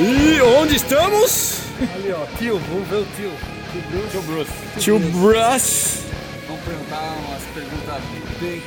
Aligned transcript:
E 0.00 0.40
onde 0.42 0.76
estamos? 0.76 1.60
Ali, 1.94 2.12
ó, 2.12 2.24
tio, 2.38 2.58
vamos 2.70 2.88
ver 2.88 2.96
o 2.96 3.06
tio. 3.16 3.32
Tio 3.72 3.82
Bruce. 3.90 4.10
Tio 4.10 4.22
Bruce. 4.22 4.52
Tio 4.78 4.98
Bruce. 4.98 5.98
Vamos 6.46 6.64
perguntar 6.64 7.16
umas 7.26 7.42
perguntas 7.54 8.02
bem 8.40 8.62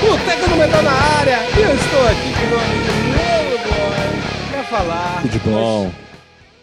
Boteco 0.00 0.48
do 0.48 0.56
Metal 0.56 0.82
na 0.82 0.92
área! 0.92 1.38
E 1.56 1.62
eu 1.62 1.74
estou 1.74 2.06
aqui 2.06 2.32
com 2.32 2.46
meu 2.46 2.60
amigo 2.60 2.84
Lolo 3.18 3.58
Boy 3.58 4.50
pra 4.52 4.64
falar 4.64 5.22
Tudo 5.22 5.38
bom? 5.50 5.92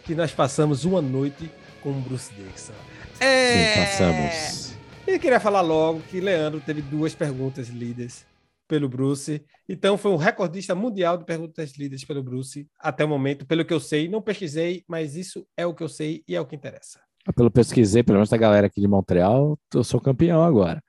que 0.04 0.14
nós 0.14 0.30
passamos 0.32 0.84
uma 0.84 1.02
noite 1.02 1.50
com 1.82 1.90
o 1.90 1.94
Bruce 1.94 2.30
Dixon. 2.32 2.72
Sim, 3.14 3.24
É... 3.24 3.84
passamos. 3.86 4.65
E 5.06 5.18
queria 5.18 5.38
falar 5.40 5.60
logo 5.60 6.00
que 6.00 6.20
Leandro 6.20 6.60
teve 6.60 6.82
duas 6.82 7.14
perguntas 7.14 7.68
lidas 7.68 8.26
pelo 8.68 8.88
Bruce. 8.88 9.44
Então 9.68 9.96
foi 9.96 10.10
um 10.10 10.16
recordista 10.16 10.74
mundial 10.74 11.16
de 11.16 11.24
perguntas 11.24 11.76
lidas 11.78 12.04
pelo 12.04 12.22
Bruce 12.22 12.68
até 12.78 13.04
o 13.04 13.08
momento, 13.08 13.46
pelo 13.46 13.64
que 13.64 13.72
eu 13.72 13.78
sei. 13.80 14.08
Não 14.08 14.20
pesquisei, 14.20 14.84
mas 14.88 15.14
isso 15.14 15.46
é 15.56 15.64
o 15.64 15.72
que 15.74 15.82
eu 15.82 15.88
sei 15.88 16.24
e 16.26 16.34
é 16.34 16.40
o 16.40 16.46
que 16.46 16.56
interessa. 16.56 17.00
Pelo 17.34 17.50
pesquisei, 17.50 18.02
pelo 18.02 18.16
menos 18.18 18.28
da 18.30 18.36
galera 18.36 18.66
aqui 18.66 18.80
de 18.80 18.88
Montreal, 18.88 19.58
eu 19.74 19.84
sou 19.84 20.00
campeão 20.00 20.42
agora. 20.42 20.82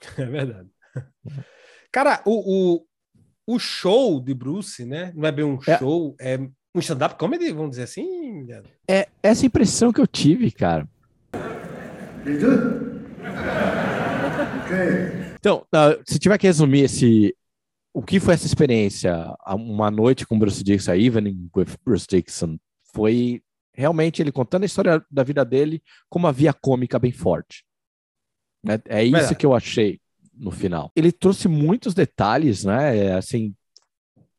É 0.16 0.24
verdade. 0.24 0.68
Cara, 1.90 2.22
o, 2.24 2.76
o, 3.48 3.54
o 3.54 3.58
show 3.58 4.20
de 4.20 4.32
Bruce, 4.32 4.84
né? 4.84 5.12
Não 5.16 5.26
é 5.26 5.32
bem 5.32 5.44
um 5.44 5.58
É. 5.66 5.76
show, 5.78 6.14
é 6.20 6.38
um 6.38 6.78
stand-up 6.78 7.16
comedy, 7.18 7.50
vamos 7.50 7.70
dizer 7.70 7.82
assim. 7.82 8.46
É 8.88 9.08
essa 9.20 9.44
impressão 9.44 9.92
que 9.92 10.00
eu 10.00 10.06
tive, 10.06 10.52
cara. 10.52 10.88
Good? 12.24 12.87
Okay. 14.64 15.34
Então, 15.38 15.64
ah, 15.72 15.98
se 16.06 16.18
tiver 16.18 16.38
que 16.38 16.46
resumir 16.46 16.80
esse. 16.84 17.34
O 17.92 18.02
que 18.02 18.20
foi 18.20 18.34
essa 18.34 18.46
experiência? 18.46 19.14
a- 19.40 19.54
Uma 19.54 19.90
noite 19.90 20.26
com 20.26 20.38
Bruce 20.38 20.62
Dixon, 20.62 20.92
a 20.92 20.96
Evening 20.96 21.48
with 21.56 21.76
Bruce 21.84 22.06
Dixon, 22.08 22.58
foi 22.94 23.42
realmente 23.74 24.20
ele 24.22 24.32
contando 24.32 24.62
a 24.64 24.66
história 24.66 25.04
da 25.10 25.22
vida 25.22 25.44
dele 25.44 25.82
com 26.08 26.18
uma 26.18 26.32
via 26.32 26.52
cômica 26.52 26.98
bem 26.98 27.12
forte. 27.12 27.64
É, 28.66 28.98
é 29.00 29.04
isso 29.04 29.12
Verdade. 29.12 29.34
que 29.36 29.46
eu 29.46 29.54
achei 29.54 30.00
no 30.34 30.50
final. 30.50 30.90
Ele 30.94 31.10
trouxe 31.12 31.48
muitos 31.48 31.94
detalhes, 31.94 32.64
né? 32.64 32.96
É, 32.96 33.14
assim, 33.14 33.54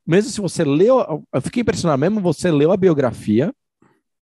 mesmo 0.06 0.30
se 0.32 0.40
você 0.42 0.64
leu, 0.64 1.26
eu 1.34 1.42
fiquei 1.42 1.62
impressionado, 1.62 2.00
mesmo 2.00 2.20
você 2.22 2.52
leu 2.52 2.72
a 2.72 2.78
biografia, 2.78 3.54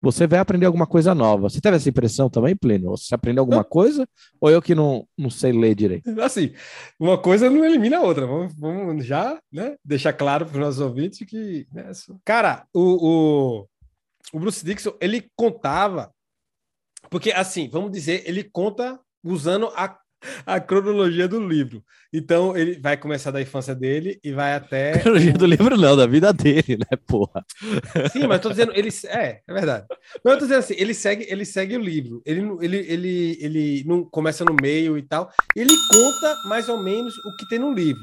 você 0.01 0.27
vai 0.27 0.39
aprender 0.39 0.67
alguma 0.67 0.87
coisa 0.87 1.15
nova. 1.15 1.49
Você 1.49 1.61
teve 1.61 1.77
essa 1.77 1.89
impressão 1.89 2.31
também, 2.31 2.55
Plínio? 2.55 2.91
Você 2.91 3.15
aprendeu 3.15 3.43
alguma 3.43 3.65
coisa? 3.65 4.09
Ou 4.41 4.51
eu 4.51 4.63
que 4.63 4.75
não, 4.75 5.07
não 5.17 5.29
sei 5.29 5.53
ler 5.53 5.75
direito? 5.75 6.09
Assim, 6.23 6.53
uma 6.99 7.19
coisa 7.19 7.51
não 7.51 7.65
elimina 7.65 7.99
a 7.99 8.03
outra. 8.03 8.27
Vamos, 8.27 8.55
vamos 8.55 9.05
já 9.05 9.41
né, 9.53 9.77
deixar 9.85 10.13
claro 10.13 10.47
para 10.47 10.55
os 10.55 10.61
nossos 10.61 10.81
ouvintes 10.81 11.27
que. 11.27 11.67
né, 11.73 11.91
Cara, 12.25 12.67
o, 12.73 13.61
o, 13.63 13.69
o 14.33 14.41
Bruce 14.41 14.65
Dixon, 14.65 14.93
ele 15.01 15.29
contava. 15.37 16.13
Porque, 17.11 17.33
assim, 17.33 17.69
vamos 17.69 17.91
dizer, 17.91 18.23
ele 18.27 18.45
conta 18.45 19.01
usando 19.25 19.67
a, 19.75 19.99
a 20.45 20.61
cronologia 20.61 21.29
do 21.29 21.47
livro. 21.47 21.83
Então, 22.13 22.57
ele 22.57 22.79
vai 22.81 22.97
começar 22.97 23.31
da 23.31 23.41
infância 23.41 23.75
dele 23.75 24.19
e 24.23 24.33
vai 24.33 24.55
até. 24.55 24.99
Cronologia 24.99 25.33
do 25.33 25.47
livro 25.47 25.77
não, 25.77 25.97
da 25.97 26.07
vida 26.07 26.33
dele, 26.33 26.77
né, 26.79 26.97
porra? 27.07 27.45
Sim, 28.13 28.27
mas 28.27 28.41
tô 28.41 28.51
dizendo, 28.51 28.73
ele 28.75 28.89
é, 29.07 29.41
é 29.47 29.53
verdade. 29.53 29.87
Mas 30.25 30.35
eu 30.35 30.39
tô 30.39 30.45
dizendo 30.47 30.59
assim, 30.59 30.75
ele 30.77 30.95
segue, 30.95 31.27
ele 31.29 31.45
segue 31.45 31.77
o 31.77 31.81
livro. 31.81 32.23
Ele, 32.25 32.43
não- 32.43 32.63
ele, 32.63 32.79
ele, 32.79 33.39
ele 33.41 33.85
não 33.85 34.05
começa 34.05 34.45
no 34.45 34.55
meio 34.61 34.97
e 34.99 35.03
tal. 35.03 35.31
Ele 35.55 35.73
conta 35.93 36.35
mais 36.49 36.69
ou 36.69 36.83
menos 36.83 37.15
o 37.19 37.37
que 37.37 37.49
tem 37.49 37.59
no 37.59 37.73
livro. 37.73 38.03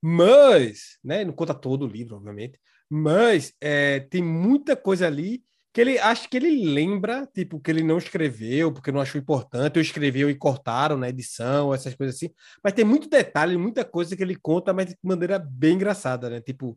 Mas, 0.00 0.98
né, 1.02 1.24
não 1.24 1.32
conta 1.32 1.54
todo 1.54 1.84
o 1.84 1.88
livro, 1.88 2.16
obviamente. 2.16 2.58
Mas 2.88 3.52
é, 3.60 4.00
tem 4.00 4.22
muita 4.22 4.76
coisa 4.76 5.06
ali 5.06 5.42
que 5.78 5.82
ele 5.82 5.96
acho 5.96 6.28
que 6.28 6.36
ele 6.36 6.64
lembra, 6.64 7.24
tipo, 7.32 7.60
que 7.60 7.70
ele 7.70 7.84
não 7.84 7.98
escreveu, 7.98 8.72
porque 8.72 8.90
não 8.90 9.00
achou 9.00 9.20
importante, 9.20 9.78
ou 9.78 9.80
escreveu 9.80 10.28
e 10.28 10.34
cortaram 10.34 10.96
na 10.96 11.08
edição, 11.08 11.72
essas 11.72 11.94
coisas 11.94 12.16
assim. 12.16 12.30
Mas 12.64 12.72
tem 12.72 12.84
muito 12.84 13.08
detalhe, 13.08 13.56
muita 13.56 13.84
coisa 13.84 14.16
que 14.16 14.22
ele 14.24 14.34
conta, 14.34 14.72
mas 14.72 14.86
de 14.86 14.96
maneira 15.00 15.38
bem 15.38 15.74
engraçada, 15.76 16.28
né? 16.28 16.40
Tipo, 16.40 16.76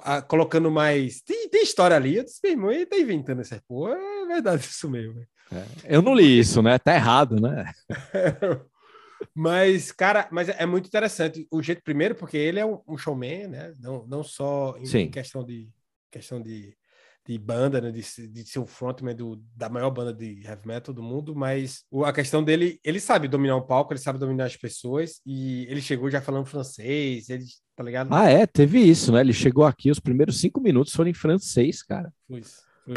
a- 0.00 0.22
colocando 0.22 0.70
mais. 0.70 1.20
Tem, 1.22 1.48
tem 1.48 1.64
história 1.64 1.96
ali. 1.96 2.18
Eu 2.18 2.24
disse, 2.24 2.38
meu 2.44 2.52
irmão, 2.52 2.70
ele 2.70 2.86
tá 2.86 2.96
inventando 2.96 3.40
essa 3.40 3.60
porra. 3.66 3.96
É 3.96 4.26
verdade 4.26 4.62
isso 4.62 4.88
mesmo. 4.88 5.14
velho. 5.14 5.28
Eu 5.82 6.00
não 6.00 6.14
li 6.14 6.38
isso, 6.38 6.62
né? 6.62 6.78
Tá 6.78 6.94
errado, 6.94 7.34
né? 7.34 7.72
mas, 9.34 9.90
cara, 9.90 10.28
mas 10.30 10.48
é 10.48 10.66
muito 10.66 10.86
interessante. 10.86 11.48
O 11.50 11.60
jeito, 11.60 11.82
primeiro, 11.82 12.14
porque 12.14 12.36
ele 12.36 12.60
é 12.60 12.64
um, 12.64 12.80
um 12.86 12.96
showman, 12.96 13.48
né? 13.48 13.74
Não, 13.80 14.06
não 14.06 14.22
só 14.22 14.76
em, 14.78 14.86
Sim. 14.86 15.10
questão 15.10 15.44
de 15.44 15.68
questão 16.12 16.40
de, 16.40 16.76
de 17.30 17.38
banda, 17.38 17.80
né? 17.80 17.92
De, 17.92 18.02
de 18.28 18.44
ser 18.44 18.58
o 18.58 18.66
frontman 18.66 19.14
do, 19.14 19.40
da 19.54 19.68
maior 19.68 19.90
banda 19.90 20.12
de 20.12 20.42
heavy 20.44 20.66
metal 20.66 20.92
do 20.92 21.02
mundo, 21.02 21.34
mas 21.34 21.84
a 22.04 22.12
questão 22.12 22.42
dele, 22.42 22.80
ele 22.82 22.98
sabe 22.98 23.28
dominar 23.28 23.56
um 23.56 23.62
palco, 23.62 23.92
ele 23.92 24.00
sabe 24.00 24.18
dominar 24.18 24.46
as 24.46 24.56
pessoas, 24.56 25.20
e 25.24 25.64
ele 25.70 25.80
chegou 25.80 26.10
já 26.10 26.20
falando 26.20 26.46
francês, 26.46 27.28
ele, 27.28 27.44
tá 27.76 27.84
ligado? 27.84 28.12
Ah, 28.12 28.28
é, 28.28 28.46
teve 28.46 28.80
isso, 28.80 29.12
né? 29.12 29.20
Ele 29.20 29.32
chegou 29.32 29.64
aqui, 29.64 29.90
os 29.90 30.00
primeiros 30.00 30.40
cinco 30.40 30.60
minutos 30.60 30.92
foram 30.92 31.10
em 31.10 31.14
francês, 31.14 31.82
cara. 31.82 32.12
Foi 32.26 32.40
isso. 32.40 32.62
Foi 32.84 32.94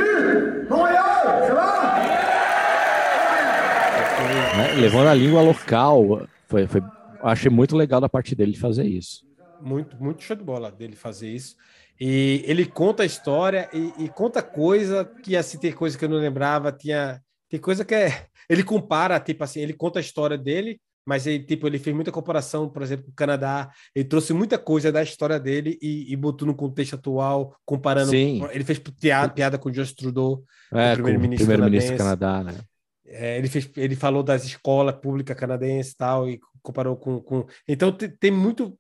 né? 4.58 4.74
Levando 4.80 5.08
a 5.08 5.14
língua 5.14 5.42
local. 5.42 6.28
Foi, 6.48 6.66
foi, 6.66 6.82
achei 7.22 7.52
muito 7.52 7.76
legal 7.76 8.02
da 8.02 8.10
parte 8.10 8.34
dele 8.34 8.58
fazer 8.58 8.86
isso. 8.86 9.24
muito, 9.62 9.96
muito 10.02 10.24
show 10.24 10.36
de 10.36 10.44
bola 10.44 10.72
dele 10.72 10.96
fazer 10.96 11.30
isso. 11.30 11.56
E 12.00 12.44
ele 12.46 12.66
conta 12.66 13.04
a 13.04 13.06
história 13.06 13.70
e, 13.74 14.06
e 14.06 14.10
conta 14.10 14.42
coisa 14.42 15.06
que 15.24 15.36
assim 15.38 15.58
tem 15.58 15.72
coisa 15.72 15.98
que 15.98 16.04
eu 16.06 16.10
não 16.10 16.18
lembrava, 16.18 16.72
tinha 16.72 17.22
tem 17.50 17.60
coisa 17.60 17.86
que 17.86 17.94
é 17.94 18.26
ele 18.50 18.64
compara, 18.64 19.20
tipo 19.20 19.44
assim, 19.44 19.62
ele 19.62 19.74
conta 19.74 20.00
a 20.00 20.02
história 20.02 20.38
dele, 20.38 20.80
mas 21.06 21.28
ele 21.28 21.44
tipo 21.44 21.68
ele 21.68 21.78
fez 21.80 21.96
muita 21.96 22.12
comparação, 22.12 22.70
por 22.70 22.82
exemplo, 22.82 23.06
com 23.06 23.12
o 23.12 23.16
Canadá, 23.16 23.70
ele 23.96 24.06
trouxe 24.06 24.34
muita 24.34 24.58
coisa 24.58 24.92
da 24.92 25.04
história 25.04 25.40
dele 25.40 25.78
e, 25.82 26.12
e 26.12 26.16
botou 26.16 26.48
no 26.48 26.56
contexto 26.56 26.96
atual, 26.96 27.56
comparando, 27.66 28.10
Sim. 28.12 28.46
ele 28.52 28.64
fez 28.64 28.80
piada, 28.80 29.34
piada 29.34 29.58
com 29.58 29.70
o 29.70 29.74
Justin 29.74 29.96
Trudeau, 29.96 30.44
É, 30.74 30.94
primeiro-ministro 30.94 31.46
do 31.46 31.52
canadense. 31.58 31.96
Canadá, 31.96 32.44
né? 32.44 32.58
é, 33.06 33.38
ele 33.38 33.48
fez, 33.48 33.70
ele 33.78 33.96
falou 33.96 34.24
das 34.24 34.44
escolas 34.44 34.96
públicas 34.96 35.38
canadenses 35.38 35.94
e 35.94 35.98
tal, 35.98 36.28
e 36.30 36.40
comparou 36.62 36.96
com. 36.96 37.22
com... 37.22 37.46
Então 37.68 37.92
te- 37.92 38.10
tem, 38.10 38.32
muito. 38.32 38.78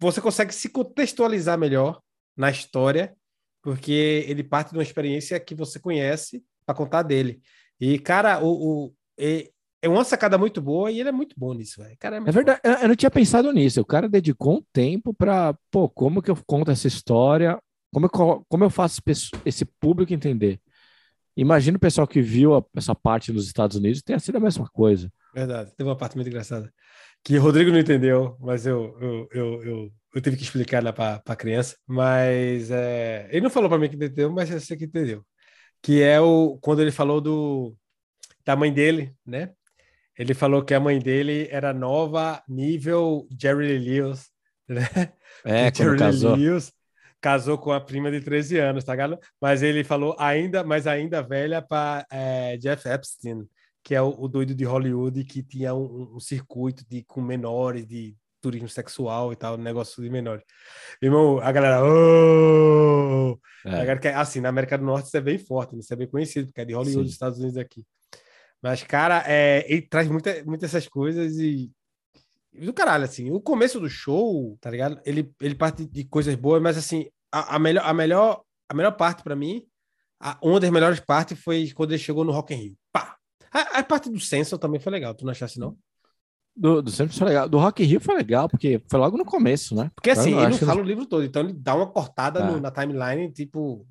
Você 0.00 0.20
consegue 0.20 0.52
se 0.52 0.68
contextualizar 0.68 1.56
melhor 1.56 2.00
na 2.36 2.50
história, 2.50 3.14
porque 3.62 4.24
ele 4.28 4.42
parte 4.42 4.70
de 4.72 4.76
uma 4.76 4.82
experiência 4.82 5.38
que 5.40 5.54
você 5.54 5.78
conhece 5.78 6.42
para 6.66 6.74
contar 6.74 7.02
dele. 7.02 7.40
E, 7.80 7.98
cara, 7.98 8.42
o, 8.42 8.86
o- 8.86 8.94
é, 9.18 9.50
é 9.82 9.88
uma 9.88 10.04
sacada 10.04 10.38
muito 10.38 10.60
boa 10.60 10.90
e 10.90 11.00
ele 11.00 11.08
é 11.08 11.12
muito 11.12 11.34
bom 11.38 11.52
nisso, 11.54 11.82
velho. 11.82 11.96
É 12.00 12.20
muito 12.20 12.32
verdade, 12.32 12.60
eu 12.64 12.72
eu 12.74 12.88
não 12.88 12.96
tinha 12.96 13.10
pensado 13.10 13.52
nisso. 13.52 13.80
O 13.80 13.84
cara 13.84 14.08
dedicou 14.08 14.58
um 14.58 14.62
tempo 14.72 15.12
pra, 15.12 15.54
pô, 15.70 15.88
como 15.88 16.22
que 16.22 16.30
eu 16.30 16.36
conto 16.46 16.70
essa 16.70 16.86
história? 16.88 17.58
Como 17.92 18.06
eu, 18.06 18.10
co- 18.10 18.44
como 18.48 18.64
eu 18.64 18.70
faço 18.70 19.00
esse 19.44 19.64
público 19.64 20.12
entender? 20.14 20.60
Imagina 21.36 21.76
o 21.76 21.80
pessoal 21.80 22.06
que 22.06 22.20
viu 22.20 22.54
a- 22.54 22.64
essa 22.76 22.94
parte 22.94 23.32
nos 23.32 23.46
Estados 23.46 23.76
Unidos 23.76 24.02
tenha 24.02 24.18
sido 24.18 24.36
a 24.36 24.40
mesma 24.40 24.68
coisa. 24.68 25.10
Verdade. 25.34 25.72
Teve 25.76 25.88
uma 25.88 25.96
parte 25.96 26.14
muito 26.16 26.28
engraçada 26.28 26.72
que 27.24 27.38
o 27.38 27.42
Rodrigo 27.42 27.70
não 27.70 27.78
entendeu, 27.78 28.36
mas 28.40 28.66
eu, 28.66 28.96
eu, 29.00 29.28
eu, 29.32 29.64
eu, 29.64 29.92
eu 30.14 30.20
tive 30.20 30.36
que 30.36 30.42
explicar 30.42 30.82
lá 30.82 30.92
para 30.92 31.22
a 31.26 31.36
criança. 31.36 31.76
Mas 31.86 32.70
é, 32.70 33.28
ele 33.30 33.42
não 33.42 33.50
falou 33.50 33.68
para 33.68 33.78
mim 33.78 33.88
que 33.88 33.96
entendeu, 33.96 34.30
mas 34.32 34.50
eu 34.50 34.60
sei 34.60 34.76
que 34.76 34.84
entendeu. 34.84 35.24
Que 35.82 36.02
é 36.02 36.20
o 36.20 36.58
quando 36.60 36.82
ele 36.82 36.92
falou 36.92 37.20
do 37.20 37.76
da 38.44 38.56
mãe 38.56 38.72
dele, 38.72 39.14
né? 39.26 39.52
Ele 40.18 40.34
falou 40.34 40.64
que 40.64 40.74
a 40.74 40.80
mãe 40.80 40.98
dele 40.98 41.48
era 41.50 41.72
nova, 41.72 42.42
nível 42.48 43.26
Jerry 43.40 43.78
Lewis, 43.78 44.30
né? 44.68 44.82
É, 45.44 45.68
O 45.68 45.72
quando 45.72 45.96
Jerry 45.96 45.96
casou. 45.96 46.36
Lewis 46.36 46.72
casou 47.20 47.58
com 47.58 47.72
a 47.72 47.80
prima 47.80 48.10
de 48.10 48.20
13 48.20 48.58
anos, 48.58 48.84
tá 48.84 48.92
ligado? 48.92 49.18
Mas 49.40 49.62
ele 49.62 49.84
falou 49.84 50.14
ainda, 50.18 50.64
mas 50.64 50.86
ainda 50.86 51.22
velha 51.22 51.62
para 51.62 52.06
Jeff 52.60 52.88
Epstein, 52.88 53.48
que 53.82 53.94
é 53.94 54.02
o, 54.02 54.08
o 54.18 54.28
doido 54.28 54.54
de 54.54 54.64
Hollywood 54.64 55.24
que 55.24 55.42
tinha 55.42 55.74
um, 55.74 56.14
um- 56.16 56.20
circuito 56.20 56.84
de 56.88 57.02
com 57.04 57.20
menores, 57.20 57.86
de 57.86 58.16
turismo 58.40 58.68
sexual 58.68 59.32
e 59.32 59.36
tal, 59.36 59.56
negócio 59.56 60.02
de 60.02 60.10
menores. 60.10 60.44
Irmão, 61.00 61.38
a 61.40 61.52
galera, 61.52 61.82
"Oh!" 61.84 63.38
É. 63.64 63.68
A 63.70 63.72
galera 63.78 63.98
que, 64.00 64.08
assim, 64.08 64.40
na 64.40 64.48
América 64.48 64.76
do 64.76 64.84
Norte 64.84 65.06
isso 65.06 65.16
é 65.16 65.20
bem 65.20 65.38
forte, 65.38 65.74
né? 65.74 65.80
isso 65.80 65.92
é 65.92 65.96
bem 65.96 66.08
conhecido, 66.08 66.46
porque 66.48 66.60
é 66.60 66.64
de 66.64 66.74
Hollywood, 66.74 66.98
Sim. 66.98 67.04
dos 67.04 67.12
Estados 67.12 67.38
Unidos 67.38 67.56
aqui. 67.56 67.84
Mas, 68.60 68.82
cara, 68.82 69.22
é, 69.26 69.64
ele 69.72 69.82
traz 69.82 70.08
muita, 70.08 70.42
muitas 70.44 70.74
essas 70.74 70.88
coisas 70.88 71.36
e 71.38 71.70
do 72.52 72.72
caralho, 72.72 73.04
assim. 73.04 73.30
O 73.30 73.40
começo 73.40 73.80
do 73.80 73.88
show, 73.88 74.56
tá 74.60 74.70
ligado? 74.70 75.00
Ele, 75.06 75.30
ele 75.40 75.54
parte 75.54 75.84
de 75.86 76.04
coisas 76.04 76.34
boas, 76.34 76.60
mas 76.62 76.76
assim, 76.76 77.08
a, 77.32 77.56
a 77.56 77.58
melhor, 77.58 77.84
a 77.84 77.94
melhor, 77.94 78.42
a 78.68 78.74
melhor 78.74 78.92
parte 78.92 79.22
pra 79.22 79.34
mim, 79.34 79.64
a- 80.20 80.38
uma 80.42 80.60
das 80.60 80.70
melhores 80.70 81.00
partes 81.00 81.38
foi 81.42 81.70
quando 81.72 81.92
ele 81.92 81.98
chegou 82.02 82.24
no 82.24 82.32
Rock 82.32 82.52
in 82.54 82.56
Rio. 82.58 82.76
Pá! 82.92 83.16
A, 83.52 83.78
a 83.78 83.82
parte 83.84 84.10
do 84.10 84.18
Senso 84.20 84.58
também 84.58 84.80
foi 84.80 84.92
legal, 84.92 85.14
tu 85.14 85.24
não 85.24 85.32
achasse 85.32 85.58
não? 85.58 85.76
Do, 86.54 86.82
do 86.82 86.90
Simpsons 86.90 87.18
foi 87.18 87.28
legal. 87.28 87.48
Do 87.48 87.58
Rock 87.58 87.82
Rio 87.82 87.98
foi 88.00 88.14
legal, 88.14 88.46
porque 88.48 88.80
foi 88.90 89.00
logo 89.00 89.16
no 89.16 89.24
começo, 89.24 89.74
né? 89.74 89.90
Porque 89.94 90.10
assim, 90.10 90.32
ele 90.32 90.40
não 90.40 90.46
acho 90.48 90.58
que 90.58 90.64
fala 90.66 90.80
o 90.82 90.84
livro 90.84 91.06
todo, 91.06 91.24
então 91.24 91.42
ele 91.42 91.54
dá 91.54 91.74
uma 91.74 91.86
cortada 91.86 92.40
É. 92.40 92.46
no- 92.46 92.60
na 92.60 92.70
timeline, 92.70 93.32
tipo, 93.32 93.86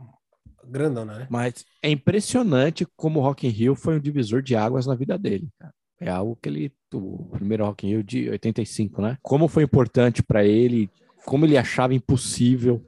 grandona, 0.67 1.17
né? 1.19 1.27
Mas 1.29 1.65
é 1.81 1.89
impressionante 1.89 2.85
como 2.95 3.19
o 3.19 3.23
Rock 3.23 3.47
in 3.47 3.49
Rio 3.49 3.75
foi 3.75 3.95
um 3.97 3.99
divisor 3.99 4.43
de 4.43 4.55
águas 4.55 4.85
na 4.85 4.93
vida 4.93 5.17
dele, 5.17 5.49
cara. 5.59 5.73
É 5.99 6.09
algo 6.09 6.35
que 6.39 6.49
ele, 6.49 6.71
o 6.93 7.25
primeiro 7.31 7.65
Rock 7.65 7.85
in 7.87 7.89
Rio 7.91 8.03
de 8.03 8.29
85, 8.29 9.01
né? 9.01 9.17
Como 9.23 9.47
foi 9.47 9.63
importante 9.63 10.21
para 10.21 10.43
ele, 10.45 10.87
como 11.25 11.45
ele 11.45 11.57
achava 11.57 11.93
impossível, 11.95 12.83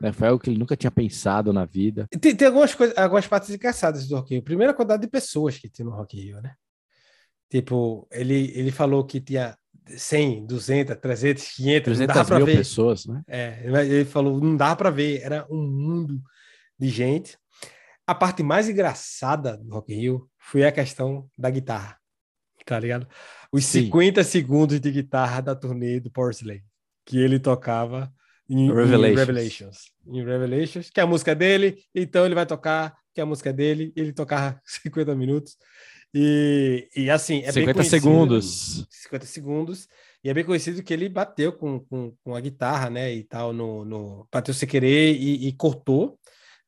né? 0.00 0.12
Foi 0.12 0.28
algo 0.28 0.42
que 0.42 0.50
ele 0.50 0.58
nunca 0.58 0.76
tinha 0.76 0.90
pensado 0.90 1.52
na 1.52 1.64
vida. 1.64 2.06
Tem, 2.20 2.34
tem 2.34 2.48
algumas 2.48 2.74
coisas, 2.74 2.96
algumas 2.96 3.26
partes 3.26 3.50
engraçadas 3.50 4.06
do 4.06 4.16
Rock 4.16 4.34
Rio. 4.34 4.42
Primeiro, 4.42 4.72
a 4.72 4.74
quantidade 4.74 5.02
de 5.02 5.08
pessoas 5.08 5.58
que 5.58 5.68
tinha 5.68 5.84
no 5.86 5.94
Rock 5.94 6.20
Rio, 6.20 6.40
né? 6.40 6.54
Tipo, 7.48 8.06
ele, 8.10 8.52
ele 8.54 8.70
falou 8.70 9.04
que 9.04 9.20
tinha 9.20 9.56
100, 9.88 10.46
200, 10.46 10.96
300, 10.96 11.44
500, 11.54 11.98
não 11.98 12.06
300 12.06 12.14
dava 12.14 12.28
pra 12.28 12.36
mil 12.38 12.46
ver. 12.46 12.56
pessoas, 12.56 13.06
né? 13.06 13.22
É, 13.28 13.62
ele 13.64 14.04
falou, 14.04 14.40
não 14.40 14.56
dava 14.56 14.76
para 14.76 14.90
ver, 14.90 15.20
era 15.22 15.46
um 15.48 15.62
mundo 15.62 16.20
de 16.78 16.88
gente. 16.88 17.38
A 18.06 18.14
parte 18.14 18.42
mais 18.42 18.68
engraçada 18.68 19.56
do 19.56 19.70
Rock 19.70 19.94
Rio 19.94 20.28
foi 20.38 20.64
a 20.64 20.72
questão 20.72 21.28
da 21.38 21.50
guitarra, 21.50 21.98
tá 22.64 22.78
ligado? 22.78 23.06
Os 23.52 23.64
Sim. 23.64 23.84
50 23.84 24.22
segundos 24.24 24.80
de 24.80 24.90
guitarra 24.90 25.40
da 25.40 25.54
turnê 25.54 26.00
do 26.00 26.10
Porcelain, 26.10 26.62
que 27.04 27.18
ele 27.18 27.38
tocava 27.38 28.12
em 28.48 28.66
em 28.66 28.74
Revelations. 28.74 29.18
Revelations. 29.18 29.78
Em 30.06 30.24
Revelations, 30.24 30.90
que 30.90 31.00
é 31.00 31.02
a 31.02 31.06
música 31.06 31.34
dele, 31.34 31.82
então 31.94 32.24
ele 32.24 32.34
vai 32.34 32.46
tocar, 32.46 32.94
que 33.14 33.20
é 33.20 33.22
a 33.22 33.26
música 33.26 33.52
dele, 33.52 33.92
ele 33.96 34.12
tocava 34.12 34.60
50 34.64 35.14
minutos. 35.14 35.56
E, 36.14 36.88
e 36.96 37.10
assim, 37.10 37.38
é 37.40 37.52
bem 37.52 37.64
50 37.66 37.74
conhecido- 37.74 37.90
segundos. 38.02 38.86
50 38.90 39.26
segundos. 39.26 39.88
E 40.24 40.30
é 40.30 40.34
bem 40.34 40.44
conhecido 40.44 40.82
que 40.82 40.92
ele 40.92 41.08
bateu 41.08 41.52
com, 41.52 41.80
com, 41.80 42.12
com 42.24 42.34
a 42.34 42.40
guitarra, 42.40 42.88
né? 42.88 43.12
E 43.12 43.22
tal, 43.22 43.52
no, 43.52 43.84
no 43.84 44.26
bateu 44.32 44.54
sem 44.54 44.68
querer 44.68 45.14
e, 45.14 45.48
e 45.48 45.52
cortou, 45.52 46.18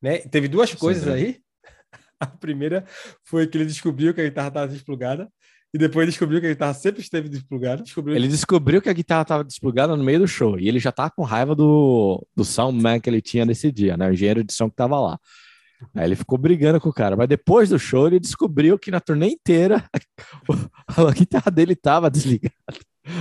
né? 0.02 0.18
Teve 0.18 0.48
duas 0.48 0.74
coisas 0.74 1.04
Sim. 1.04 1.10
aí. 1.10 1.40
A 2.20 2.26
primeira 2.26 2.84
foi 3.24 3.46
que 3.46 3.56
ele 3.56 3.64
descobriu 3.64 4.12
que 4.12 4.20
a 4.20 4.24
guitarra 4.24 4.48
estava 4.48 4.68
desplugada. 4.68 5.30
E 5.72 5.78
depois 5.78 6.06
descobriu 6.06 6.40
que 6.40 6.46
a 6.46 6.50
guitarra 6.50 6.74
sempre 6.74 7.02
esteve 7.02 7.28
desplugada. 7.28 7.82
Descobriu 7.82 8.16
Ele 8.16 8.26
descobriu 8.26 8.80
que 8.80 8.88
a 8.88 8.92
guitarra 8.92 9.22
estava 9.22 9.44
desplugada 9.44 9.94
no 9.96 10.02
meio 10.02 10.20
do 10.20 10.28
show 10.28 10.58
e 10.58 10.66
ele 10.66 10.78
já 10.78 10.90
tava 10.90 11.10
com 11.10 11.22
raiva 11.22 11.54
do, 11.54 12.26
do 12.34 12.44
soundman 12.44 12.98
que 12.98 13.10
ele 13.10 13.20
tinha 13.20 13.44
nesse 13.44 13.70
dia, 13.70 13.96
né? 13.96 14.08
O 14.08 14.12
engenheiro 14.12 14.42
de 14.42 14.52
som 14.52 14.70
que 14.70 14.76
tava 14.76 14.98
lá. 14.98 15.18
Aí 15.94 16.06
ele 16.06 16.16
ficou 16.16 16.38
brigando 16.38 16.80
com 16.80 16.88
o 16.88 16.92
cara, 16.92 17.16
mas 17.16 17.28
depois 17.28 17.68
do 17.68 17.78
show 17.78 18.06
ele 18.06 18.18
descobriu 18.18 18.78
que 18.78 18.90
na 18.90 18.98
turnê 18.98 19.28
inteira 19.28 19.84
a 20.88 21.12
guitarra 21.12 21.50
dele 21.50 21.76
tava 21.76 22.10
desligada. 22.10 22.54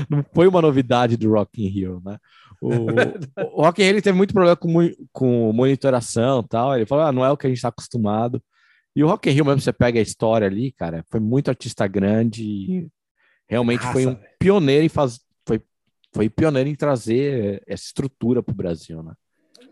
Não 0.10 0.24
foi 0.34 0.48
uma 0.48 0.62
novidade 0.62 1.18
do 1.18 1.32
Rock 1.32 1.64
in 1.64 1.68
Rio, 1.68 2.02
né? 2.04 2.18
O, 2.62 2.70
o 3.60 3.62
Rock 3.62 3.82
in 3.82 3.86
Rio 3.86 3.94
ele 3.94 4.02
teve 4.02 4.18
muito 4.18 4.34
problema 4.34 4.56
com, 4.56 4.74
com 5.12 5.52
monitoração 5.54 6.40
e 6.40 6.48
tal. 6.48 6.76
Ele 6.76 6.86
falou, 6.86 7.06
ah, 7.06 7.12
não 7.12 7.26
é 7.26 7.30
o 7.30 7.38
que 7.38 7.46
a 7.46 7.50
gente 7.50 7.58
está 7.58 7.70
acostumado. 7.70 8.42
E 8.98 9.04
o 9.04 9.08
Rock 9.08 9.30
in 9.30 9.34
Rio 9.34 9.46
mesmo, 9.46 9.62
você 9.62 9.72
pega 9.72 10.00
a 10.00 10.02
história 10.02 10.48
ali, 10.48 10.72
cara, 10.72 11.06
foi 11.12 11.20
muito 11.20 11.50
artista 11.50 11.86
grande 11.86 12.44
e 12.44 12.88
realmente 13.48 13.82
foi 13.84 14.06
Raça, 14.06 14.10
um 14.10 14.20
velho. 14.20 14.28
pioneiro 14.40 14.86
em 14.86 14.90
fazer, 14.90 15.20
foi, 15.48 15.62
foi 16.12 16.30
pioneiro 16.32 16.68
em 16.68 16.74
trazer 16.74 17.62
essa 17.68 17.84
estrutura 17.86 18.42
para 18.42 18.52
o 18.54 18.56
Brasil, 18.56 19.04
né? 19.04 19.14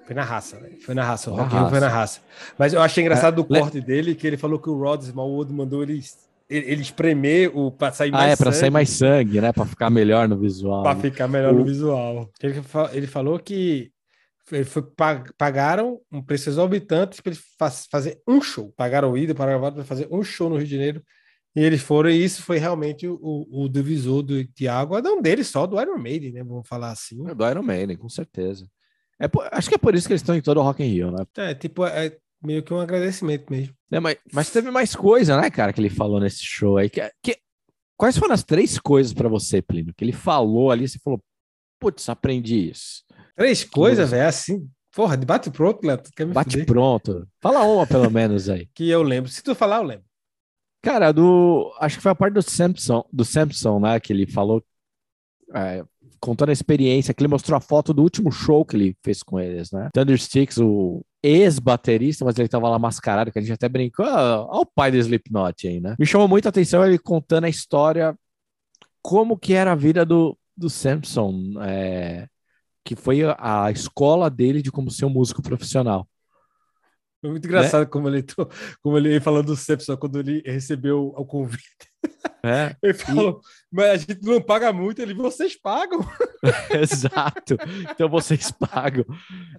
Foi 0.06 0.13
na 0.16 0.24
raça, 0.24 0.60
velho. 0.60 0.80
Foi 0.81 0.94
na 0.94 1.04
raça. 1.04 1.31
O 1.31 1.36
Rock 1.36 1.56
in 1.56 1.57
Rio 1.57 1.69
foi 1.69 1.80
na 1.80 1.88
raça. 1.88 2.22
Mas 2.60 2.74
eu 2.74 2.81
achei 2.83 3.04
engraçado 3.04 3.44
do 3.44 3.51
É, 3.51 3.57
le- 3.57 3.60
corte 3.62 3.81
dele 3.81 4.13
que 4.13 4.27
ele 4.27 4.38
falou 4.38 4.60
que 4.60 4.69
o 4.69 4.77
Rod 4.77 5.01
Smallwood 5.01 5.51
mandou 5.51 5.81
ele, 5.81 6.00
ele, 6.48 6.81
espremer 6.83 7.50
o 7.57 7.71
para 7.71 7.92
sair 7.92 8.10
Ah, 8.10 8.18
mais 8.18 8.33
é 8.33 8.36
para 8.36 8.51
sair 8.51 8.60
sangue. 8.62 8.71
mais 8.74 8.89
sangue, 8.92 9.42
né? 9.42 9.51
Para 9.51 9.66
ficar 9.66 9.89
melhor 9.89 10.28
no 10.30 10.38
visual. 10.38 10.83
para 10.83 11.00
ficar 11.00 11.28
melhor 11.28 11.51
no 11.51 11.62
O- 11.63 11.66
visual. 11.66 12.30
Ele, 12.44 12.62
ele 12.94 13.07
falou 13.07 13.39
que 13.39 13.92
ele 14.51 14.63
foi, 14.65 14.81
pag- 14.83 15.31
pagaram 15.38 16.00
um 16.12 16.21
preço 16.21 16.50
exorbitante 16.50 17.21
para 17.21 17.31
ele 17.31 17.42
faz- 17.57 17.88
fazer 17.89 18.21
um 18.27 18.42
show. 18.42 18.71
Pagaram 18.77 19.12
o 19.12 19.18
ida, 19.18 19.33
pagaram 19.33 19.59
para 19.74 19.83
fazer 19.83 20.07
um 20.12 20.24
show 20.24 20.50
no 20.50 20.57
Rio 20.57 20.65
de 20.65 20.71
Janeiro. 20.75 21.03
E 21.56 21.62
eles 21.62 21.81
foram, 21.81 22.09
e 22.09 22.21
isso 22.24 22.44
foi 22.44 22.57
realmente 22.57 23.07
o, 23.07 23.18
o, 23.21 23.63
o 23.63 23.69
divisor 23.69 24.21
do 24.21 24.45
Thiago, 24.50 25.00
não 25.01 25.21
dele 25.21 25.44
só, 25.44 25.65
do 25.65 25.80
Iron 25.81 25.97
Maiden, 25.97 26.33
né? 26.33 26.44
Vamos 26.44 26.68
falar 26.68 26.92
assim. 26.92 27.25
É 27.30 27.33
do 27.33 27.50
Iron 27.50 27.63
Maiden, 27.63 27.95
com 27.95 28.09
certeza. 28.09 28.68
É 29.18 29.27
por- 29.30 29.47
acho 29.51 29.69
que 29.69 29.75
é 29.75 29.77
por 29.77 29.95
isso 29.95 30.06
que 30.06 30.12
eles 30.12 30.21
estão 30.21 30.36
em 30.36 30.42
todo 30.42 30.59
o 30.59 30.63
Rock 30.63 30.83
in 30.83 30.88
Rio, 30.88 31.12
né? 31.12 31.24
É, 31.38 31.56
tipo, 31.56 31.86
é 31.86 32.18
meio 32.44 32.62
que 32.62 32.74
um 32.74 32.80
agradecimento 32.81 33.50
mesmo. 33.50 33.74
É, 33.89 34.00
mas, 34.01 34.18
mas 34.33 34.50
teve 34.51 34.69
mais 34.69 34.94
coisa, 34.94 35.39
né, 35.39 35.50
cara, 35.50 35.71
que 35.71 35.80
ele 35.80 35.89
falou 35.89 36.19
nesse 36.19 36.44
show 36.44 36.75
aí. 36.77 36.89
Que, 36.89 37.09
que- 37.24 37.38
quais 37.97 38.18
foram 38.18 38.33
as 38.33 38.44
três 38.44 38.77
coisas 38.77 39.13
para 39.13 39.30
você, 39.30 39.62
Plínio, 39.62 39.94
que 39.95 40.03
ele 40.03 40.12
falou 40.12 40.69
ali? 40.71 40.86
Você 40.86 41.00
falou, 41.01 41.24
putz, 41.80 42.09
aprendi 42.09 42.69
isso. 42.69 43.05
Três 43.36 43.64
coisas, 43.64 44.12
velho, 44.12 44.28
assim. 44.28 44.70
Porra, 44.94 45.18
de 45.18 45.26
bate 45.26 45.52
pronto, 45.52 45.86
Leto. 45.86 46.10
Bate 46.34 46.52
fuder? 46.52 46.66
pronto. 46.66 47.28
Fala 47.42 47.64
uma, 47.64 47.86
pelo 47.86 48.10
menos, 48.10 48.50
aí. 48.50 48.68
Que 48.74 48.90
eu 48.90 49.04
lembro. 49.04 49.30
Se 49.30 49.44
tu 49.44 49.54
falar, 49.54 49.78
eu 49.78 49.84
lembro. 49.84 50.06
Cara, 50.82 51.12
do. 51.12 51.74
Acho 51.80 51.98
que 51.98 52.04
foi 52.04 52.12
a 52.12 52.16
parte 52.16 52.34
do 52.36 52.42
Samson, 52.42 53.04
do 53.12 53.26
Samson, 53.26 53.80
né? 53.80 54.00
Que 54.00 54.14
ele 54.14 54.26
falou. 54.26 54.64
é, 55.54 55.84
contando 56.20 56.50
a 56.50 56.54
experiência, 56.54 57.14
que 57.14 57.22
ele 57.22 57.28
mostrou 57.28 57.58
a 57.58 57.62
foto 57.62 57.94
do 57.94 58.02
último 58.02 58.32
show 58.32 58.66
que 58.66 58.76
ele 58.76 58.98
fez 59.04 59.22
com 59.22 59.40
eles, 59.40 59.72
né? 59.72 59.90
Thundersticks, 59.94 60.58
o 60.58 61.06
ex-baterista, 61.22 62.24
mas 62.26 62.38
ele 62.38 62.48
tava 62.48 62.70
lá 62.70 62.80
mascarado, 62.80 63.31
que 63.31 63.38
a 63.38 63.42
gente 63.42 63.54
até 63.54 63.68
brincou. 63.68 64.06
Ah, 64.06 64.46
olha 64.50 64.62
o 64.62 64.66
pai 64.66 64.92
do 64.92 64.98
Slipknot 64.98 65.68
aí, 65.68 65.80
né? 65.80 65.96
Me 66.00 66.06
chamou 66.06 66.28
muita 66.28 66.50
atenção 66.50 66.86
ele 66.86 66.98
contando 66.98 67.46
a 67.46 67.50
história, 67.50 68.18
como 69.02 69.38
que 69.38 69.54
era 69.54 69.74
a 69.74 69.76
vida 69.76 70.06
do, 70.06 70.38
do 70.56 70.70
Samson, 70.70 71.54
é, 71.62 72.28
que 72.86 72.96
foi 72.96 73.22
a, 73.40 73.72
escola 73.72 74.30
dele 74.30 74.62
de 74.62 74.72
como 74.72 74.92
ser 74.92 75.06
um 75.06 75.10
músico 75.10 75.42
profissional. 75.42 76.08
Foi 77.20 77.32
muito 77.32 77.48
engraçado 77.48 77.88
como 77.88 78.08
ele 78.08 78.24
como 78.80 78.98
ele 79.00 79.20
falando 79.20 79.48
do 79.48 79.56
Simpson 79.56 79.98
quando 79.98 80.20
ele 80.20 80.44
recebeu 80.46 81.12
o 81.18 81.26
convite. 81.26 81.66
É, 82.44 82.76
Ele 82.84 82.94
falou, 82.94 83.42
mas 83.72 83.90
a 83.90 83.98
gente 83.98 84.22
não 84.22 84.40
paga 84.40 84.72
muito. 84.72 85.02
Ele, 85.02 85.16
vocês 85.16 85.60
pagam. 85.60 86.00
Exato. 86.80 87.58
Então 87.90 88.08
vocês 88.08 88.52
pagam. 88.52 89.04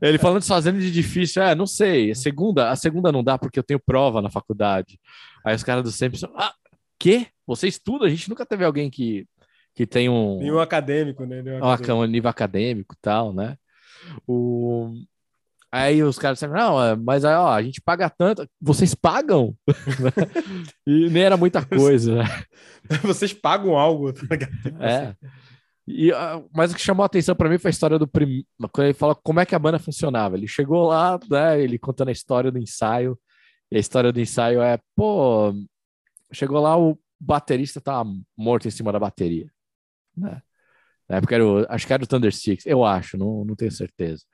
Ele 0.01 0.17
falando 0.19 0.45
fazendo 0.45 0.79
de 0.79 0.93
difícil, 0.93 1.43
é, 1.43 1.57
não 1.57 1.67
sei. 1.67 2.13
A 2.13 2.15
segunda, 2.15 2.71
a 2.71 2.77
segunda 2.77 3.11
não 3.11 3.25
dá 3.25 3.37
porque 3.37 3.59
eu 3.59 3.65
tenho 3.65 3.83
prova 3.85 4.23
na 4.23 4.31
faculdade. 4.31 5.01
Aí 5.45 5.57
os 5.57 5.65
caras 5.65 5.83
do 5.83 5.91
sempre 5.91 6.21
ah, 6.37 6.55
quê? 6.97 7.27
Você 7.45 7.67
estuda? 7.67 8.07
A 8.07 8.09
gente 8.09 8.29
nunca 8.29 8.47
teve 8.47 8.65
alguém 8.65 8.89
que, 8.89 9.27
que 9.77 9.87
tem 9.87 10.09
um, 10.09 10.39
Nenhum 10.39 10.59
acadêmico, 10.59 11.27
né? 11.27 11.43
Um, 11.43 11.69
acadêmico. 11.69 11.93
um 11.93 12.07
nível 12.07 12.31
acadêmico 12.31 12.95
e 12.95 12.99
tal, 13.01 13.33
né? 13.35 13.57
O... 14.27 14.95
Aí 15.71 16.03
os 16.03 16.19
caras 16.19 16.37
disseram, 16.39 16.55
não, 16.55 16.83
é, 16.83 16.97
mas 16.97 17.25
ó, 17.25 17.49
a 17.49 17.63
gente 17.63 17.83
paga 17.83 18.09
tanto. 18.09 18.49
Vocês 18.59 18.95
pagam? 18.95 19.55
e 20.87 21.11
nem 21.11 21.25
era 21.25 21.37
muita 21.37 21.63
coisa, 21.65 22.23
né? 22.23 22.25
Vocês 23.03 23.35
pagam 23.35 23.77
algo, 23.77 24.11
tá 24.13 24.23
ligado? 24.23 24.53
Tipo 24.63 24.83
É. 24.83 25.09
assim. 25.09 25.17
E, 25.89 26.11
ah, 26.13 26.43
mas 26.55 26.73
o 26.73 26.75
que 26.75 26.81
chamou 26.81 27.03
a 27.03 27.07
atenção 27.07 27.37
para 27.37 27.49
mim 27.49 27.59
foi 27.59 27.69
a 27.69 27.71
história 27.71 27.99
do 27.99 28.09
primeiro. 28.09 28.47
Quando 28.73 28.87
ele 28.87 28.95
fala 28.95 29.15
como 29.15 29.41
é 29.41 29.47
que 29.47 29.55
a 29.55 29.59
banda 29.59 29.79
funcionava. 29.79 30.37
Ele 30.37 30.49
chegou 30.49 30.87
lá, 30.87 31.19
né? 31.31 31.61
Ele 31.61 31.79
contando 31.79 32.09
a 32.09 32.13
história 32.13 32.51
do 32.51 32.59
ensaio. 32.59 33.19
E 33.71 33.77
a 33.77 33.81
história 33.81 34.11
do 34.11 34.21
ensaio 34.21 34.63
é, 34.63 34.79
pô, 34.97 35.53
chegou 36.33 36.61
lá, 36.61 36.79
o 36.79 36.99
baterista 37.21 37.81
tava 37.81 38.11
morto 38.37 38.67
em 38.67 38.71
cima 38.71 38.91
da 38.91 38.99
bateria. 38.99 39.51
Né? 40.17 40.41
Na 41.09 41.17
época 41.19 41.35
era 41.37 41.47
o, 41.47 41.67
acho 41.69 41.87
que 41.87 41.93
era 41.93 42.03
o 42.03 42.07
Thunder 42.07 42.35
Six, 42.35 42.67
eu 42.67 42.85
acho, 42.85 43.17
não, 43.17 43.45
não 43.45 43.55
tenho 43.55 43.71
certeza. 43.71 44.25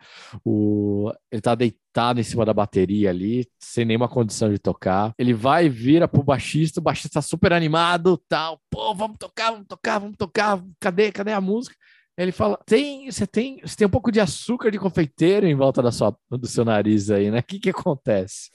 O, 0.44 1.12
ele 1.30 1.42
tá 1.42 1.54
deitado 1.54 2.18
em 2.18 2.22
cima 2.22 2.46
da 2.46 2.54
bateria 2.54 3.10
ali, 3.10 3.46
sem 3.58 3.84
nenhuma 3.84 4.08
condição 4.08 4.50
de 4.50 4.58
tocar. 4.58 5.12
Ele 5.18 5.34
vai 5.34 5.66
e 5.66 5.68
vira 5.68 6.08
pro 6.08 6.22
baixista, 6.22 6.80
o 6.80 6.82
baixista 6.82 7.20
tá 7.20 7.22
super 7.22 7.52
animado, 7.52 8.16
tal. 8.26 8.58
Pô, 8.70 8.94
vamos 8.94 9.18
tocar, 9.18 9.50
vamos 9.50 9.66
tocar, 9.66 9.98
vamos 9.98 10.16
tocar. 10.16 10.62
Cadê, 10.80 11.12
cadê 11.12 11.32
a 11.32 11.40
música? 11.40 11.76
Ele 12.16 12.32
fala: 12.32 12.58
tem, 12.64 13.10
você 13.10 13.26
tem, 13.26 13.60
você 13.60 13.76
tem 13.76 13.86
um 13.86 13.90
pouco 13.90 14.10
de 14.10 14.20
açúcar 14.20 14.70
de 14.70 14.78
confeiteiro 14.78 15.46
em 15.46 15.54
volta 15.54 15.82
da 15.82 15.92
sua, 15.92 16.16
do 16.30 16.46
seu 16.46 16.64
nariz 16.64 17.10
aí, 17.10 17.30
né? 17.30 17.40
O 17.40 17.42
que 17.42 17.58
que 17.58 17.70
acontece? 17.70 18.50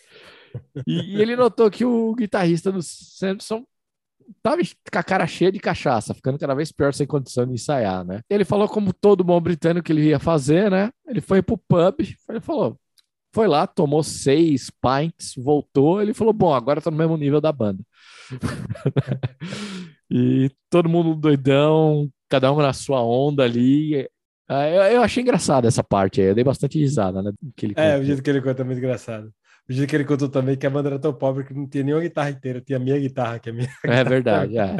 E, 0.88 1.18
e 1.18 1.22
ele 1.22 1.36
notou 1.36 1.70
que 1.70 1.86
o 1.86 2.16
guitarrista 2.16 2.72
do 2.72 2.82
Samson 2.82 3.64
tava 4.42 4.62
com 4.62 5.00
a 5.00 5.04
cara 5.04 5.28
cheia 5.28 5.52
de 5.52 5.60
cachaça, 5.60 6.14
ficando 6.14 6.38
cada 6.38 6.54
vez 6.54 6.72
pior 6.72 6.94
sem 6.94 7.08
condição 7.08 7.46
de 7.46 7.54
ensaiar, 7.54 8.06
né? 8.06 8.22
Ele 8.30 8.46
falou 8.46 8.68
como 8.68 8.94
todo 8.94 9.24
bom 9.24 9.40
britânico 9.40 9.86
que 9.86 9.92
ele 9.92 10.08
ia 10.08 10.20
fazer, 10.20 10.70
né? 10.70 10.92
Ele 11.08 11.22
foi 11.22 11.42
pro 11.42 11.58
pub, 11.58 11.96
ele 12.30 12.42
falou, 12.42 12.78
foi 13.34 13.48
lá, 13.48 13.68
tomou 13.68 14.04
seis 14.04 14.70
pints, 14.70 15.34
voltou, 15.38 16.02
ele 16.02 16.14
falou, 16.14 16.34
bom, 16.34 16.54
agora 16.54 16.82
tá 16.82 16.90
no 16.90 16.98
mesmo 16.98 17.18
nível 17.18 17.40
da 17.40 17.52
banda. 17.52 17.84
e 20.10 20.50
todo 20.70 20.90
mundo 20.90 21.16
doidão, 21.16 22.10
cada 22.30 22.52
um 22.52 22.58
na 22.58 22.74
sua 22.74 23.02
onda 23.04 23.44
ali. 23.44 24.08
Ah, 24.50 24.68
Eu, 24.70 25.02
achei 25.02 25.22
engraçada 25.22 25.68
essa 25.68 25.84
parte 25.84 26.22
aí, 26.22 26.28
eu 26.28 26.36
dei 26.36 26.44
bastante 26.44 26.80
risada, 26.80 27.22
né? 27.22 27.32
Que 27.56 27.68
ele 27.68 27.74
É, 27.78 27.98
o 27.98 28.04
jeito 28.04 28.24
que 28.24 28.30
ele 28.30 28.42
conta 28.42 28.62
é 28.62 28.66
muito 28.66 28.80
engraçado. 28.80 29.32
O 29.70 29.74
jeito 29.74 29.90
que 29.90 29.96
ele 29.96 30.06
contou 30.06 30.30
também 30.30 30.56
que 30.56 30.66
a 30.66 30.70
banda 30.70 30.90
era 30.90 31.00
tão 31.00 31.14
pobre 31.14 31.44
que 31.44 31.54
não 31.54 31.68
tinha 31.68 31.84
nenhuma 31.84 32.02
guitarra 32.02 32.30
inteira, 32.30 32.62
tinha 32.62 32.78
a 32.78 32.80
minha 32.80 32.98
guitarra, 32.98 33.38
que 33.40 33.50
é 33.50 33.52
a 33.52 33.56
minha. 33.56 33.70
É 33.84 34.04
verdade, 34.04 34.58
é. 34.58 34.76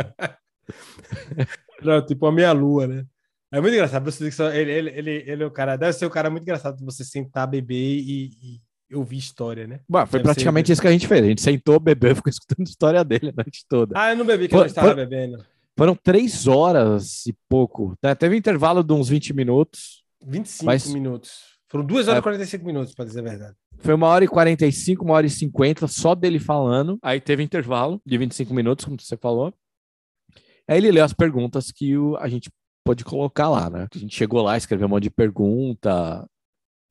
Não, 1.82 2.06
tipo 2.06 2.26
a 2.26 2.32
meia-lua, 2.32 2.88
né? 2.88 3.06
É 3.52 3.62
muito 3.62 3.74
engraçado. 3.74 4.04
Bruce 4.04 4.24
Dixon, 4.24 4.50
ele, 4.50 4.72
ele, 4.72 4.90
ele, 4.92 5.12
ele 5.28 5.44
é 5.44 5.48
um 5.48 5.50
cara, 5.50 5.76
deve 5.78 5.94
ser 5.94 6.06
um 6.06 6.10
cara 6.10 6.30
muito 6.30 6.44
engraçado 6.44 6.84
você 6.84 7.04
sentar, 7.04 7.48
beber 7.48 7.76
e, 7.76 8.60
e 8.90 8.96
ouvir 8.96 9.18
história, 9.18 9.68
né? 9.68 9.80
Bah, 9.88 10.06
foi 10.06 10.20
Deve 10.20 10.30
praticamente 10.34 10.68
ser- 10.68 10.74
isso 10.74 10.82
que 10.82 10.88
a 10.88 10.92
gente 10.92 11.08
fez. 11.08 11.24
A 11.24 11.28
gente 11.28 11.42
sentou, 11.42 11.80
bebeu 11.80 12.12
e 12.12 12.16
ficou 12.16 12.30
escutando 12.30 12.62
a 12.62 12.64
história 12.70 13.04
dele 13.04 13.30
a 13.30 13.34
noite 13.44 13.66
toda. 13.70 13.94
Ah, 13.98 14.12
eu 14.12 14.18
não 14.18 14.26
bebi, 14.26 14.48
que 14.48 14.56
eu 14.56 14.60
não 14.60 14.66
estava 14.66 14.88
foi- 14.88 14.96
bebendo. 14.96 15.44
Foram 15.78 15.96
três 15.96 16.48
horas 16.48 17.26
e 17.28 17.36
pouco. 17.48 17.96
né? 18.02 18.16
Teve 18.16 18.34
um 18.36 18.38
intervalo 18.38 18.84
de 18.84 18.92
uns 18.94 19.10
20 19.10 19.34
minutos. 19.34 20.04
25 20.26 20.66
Mas- 20.66 20.88
minutos. 20.88 21.56
Foram 21.70 21.86
2 21.86 22.08
horas 22.08 22.18
É. 22.18 22.20
e 22.20 22.24
45 22.24 22.66
minutos, 22.66 22.96
para 22.96 23.06
dizer 23.06 23.20
a 23.20 23.24
verdade. 23.24 23.56
Foi 23.80 23.94
uma 23.94 24.08
hora 24.08 24.26
e 24.26 24.28
45, 24.28 25.04
uma 25.06 25.14
hora 25.14 25.26
e 25.26 25.30
50, 25.30 25.88
só 25.88 26.16
dele 26.16 26.40
falando. 26.40 26.98
Aí 27.02 27.22
teve 27.22 27.44
intervalo 27.44 28.02
de 28.06 28.18
25 28.18 28.54
minutos, 28.54 28.86
como 28.86 29.00
você 29.00 29.16
falou. 29.18 29.54
Aí 30.68 30.78
ele 30.78 30.92
leu 30.92 31.04
as 31.06 31.14
perguntas 31.14 31.72
que 31.72 31.98
o- 31.98 32.18
a 32.18 32.28
gente 32.28 32.50
pôde 32.84 33.04
colocar 33.06 33.50
lá, 33.50 33.70
né? 33.70 33.88
A 33.94 33.98
gente 33.98 34.16
chegou 34.16 34.42
lá, 34.42 34.58
escreveu 34.58 34.88
um 34.88 34.90
monte 34.90 35.04
de 35.04 35.10
pergunta, 35.10 36.28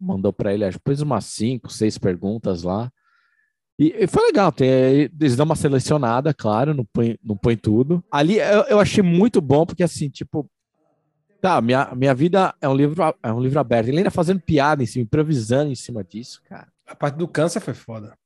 mandou 0.00 0.32
para 0.32 0.52
ele, 0.52 0.64
acho 0.64 0.78
que 0.78 1.02
umas 1.02 1.24
cinco, 1.26 1.70
seis 1.70 1.98
perguntas 1.98 2.62
lá. 2.62 2.90
E, 3.78 3.94
e 4.04 4.06
foi 4.06 4.24
legal, 4.24 4.50
tem, 4.50 4.68
eles 4.68 5.36
dão 5.36 5.44
uma 5.44 5.56
selecionada, 5.56 6.32
claro, 6.32 6.72
não 6.72 6.84
põe, 6.84 7.18
não 7.22 7.36
põe 7.36 7.56
tudo. 7.56 8.02
Ali 8.10 8.38
eu, 8.38 8.62
eu 8.68 8.80
achei 8.80 9.02
muito 9.02 9.40
bom, 9.40 9.66
porque 9.66 9.82
assim, 9.82 10.08
tipo, 10.08 10.48
tá, 11.46 11.60
minha, 11.60 11.94
minha 11.94 12.14
vida 12.14 12.54
é 12.60 12.68
um 12.68 12.74
livro, 12.74 13.02
é 13.22 13.32
um 13.32 13.40
livro 13.40 13.58
aberto. 13.60 13.88
Ele 13.88 13.98
ainda 13.98 14.10
fazendo 14.10 14.40
piada 14.40 14.82
em 14.82 14.86
cima, 14.86 15.04
improvisando 15.04 15.70
em 15.70 15.74
cima 15.74 16.02
disso, 16.02 16.42
cara. 16.48 16.66
A 16.86 16.94
parte 16.94 17.16
do 17.16 17.28
câncer 17.28 17.60
foi 17.60 17.74
foda. 17.74 18.16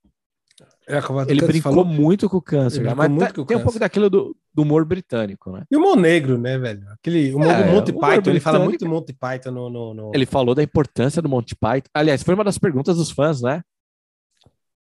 É, 0.89 0.99
Ele 1.29 1.41
brincou 1.47 1.73
falou- 1.73 1.85
muito 1.85 2.29
com 2.29 2.37
o 2.39 2.43
câncer, 2.43 2.83
mas 2.95 3.09
muito 3.09 3.21
tá- 3.27 3.33
tem 3.33 3.43
um 3.43 3.47
câncer. 3.47 3.63
pouco 3.63 3.79
daquilo 3.79 4.11
do, 4.11 4.37
do 4.53 4.63
humor 4.63 4.85
britânico, 4.85 5.53
né? 5.53 5.65
E 5.71 5.77
o 5.77 5.79
humor 5.81 5.97
negro, 5.97 6.37
né, 6.37 6.59
velho? 6.59 6.87
Aquele 6.91 7.33
humor 7.33 7.47
É, 7.47 7.63
do 7.63 7.71
Monty 7.73 7.93
Python, 7.93 8.31
ele 8.31 8.41
fala 8.41 8.59
britânico- 8.59 8.65
muito 8.71 8.85
do 8.85 8.89
Monty 8.89 9.13
Python 9.13 9.51
no... 9.53 9.71
no, 9.71 9.95
no- 9.95 10.11
Ele 10.15 10.27
falou 10.27 10.55
da 10.55 10.63
importância 10.63 11.23
do 11.23 11.29
Monty 11.29 11.55
Python. 11.55 11.89
Aliás, 11.95 12.23
foi 12.23 12.35
uma 12.35 12.43
das 12.45 12.59
perguntas 12.59 12.97
dos 12.97 13.11
fãs, 13.11 13.41
né? 13.41 13.63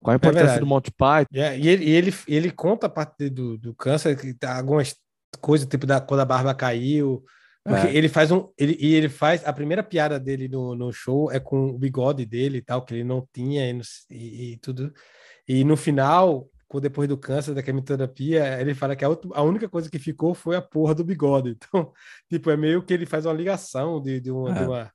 Qual 0.00 0.12
a 0.12 0.16
importância 0.16 0.44
verdade. 0.44 0.60
do 0.60 0.66
Monty 0.66 0.90
Python? 0.92 1.28
É, 1.34 1.58
e 1.58 1.66
ele, 1.68 1.84
e 1.84 1.90
ele, 1.90 2.14
ele 2.28 2.50
conta 2.52 2.86
a 2.86 2.90
parte 2.90 3.28
do, 3.28 3.58
do 3.58 3.74
câncer, 3.74 4.16
que 4.16 4.32
tá 4.32 4.56
algumas 4.56 4.94
coisas, 5.40 5.66
tipo 5.66 5.84
da 5.86 6.00
quando 6.00 6.20
a 6.20 6.24
barba 6.24 6.54
caiu. 6.54 7.24
Porque 7.68 7.86
É. 7.88 7.94
ele 7.96 8.08
faz 8.08 8.30
um. 8.30 8.48
Ele, 8.56 8.76
e 8.80 8.94
ele 8.94 9.08
faz. 9.08 9.46
A 9.46 9.52
primeira 9.52 9.82
piada 9.82 10.18
dele 10.18 10.48
no, 10.48 10.74
no 10.74 10.92
show 10.92 11.30
é 11.30 11.38
com 11.38 11.66
o 11.70 11.78
bigode 11.78 12.24
dele 12.24 12.58
e 12.58 12.62
tal, 12.62 12.84
que 12.84 12.94
ele 12.94 13.04
não 13.04 13.26
tinha 13.32 13.68
e, 13.70 13.80
e- 14.10 14.52
e 14.52 14.56
tudo. 14.58 14.92
E 15.46 15.64
no 15.64 15.76
final, 15.76 16.48
depois 16.80 17.08
do 17.08 17.16
câncer, 17.16 17.54
da 17.54 17.62
quimioterapia, 17.62 18.60
ele 18.60 18.74
fala 18.74 18.94
que 18.96 19.04
a, 19.04 19.08
outra- 19.08 19.30
a 19.34 19.42
única 19.42 19.68
coisa 19.68 19.90
que 19.90 19.98
ficou 19.98 20.34
foi 20.34 20.56
a 20.56 20.62
porra 20.62 20.94
do 20.94 21.04
bigode. 21.04 21.56
Então, 21.70 21.92
tipo, 22.30 22.50
é 22.50 22.56
meio 22.56 22.82
que 22.82 22.92
ele 22.94 23.06
faz 23.06 23.24
uma 23.26 23.32
ligação 23.34 24.00
de, 24.00 24.20
de, 24.20 24.30
uma, 24.30 24.50
É. 24.50 24.54
de, 24.60 24.64
uma, 24.66 24.92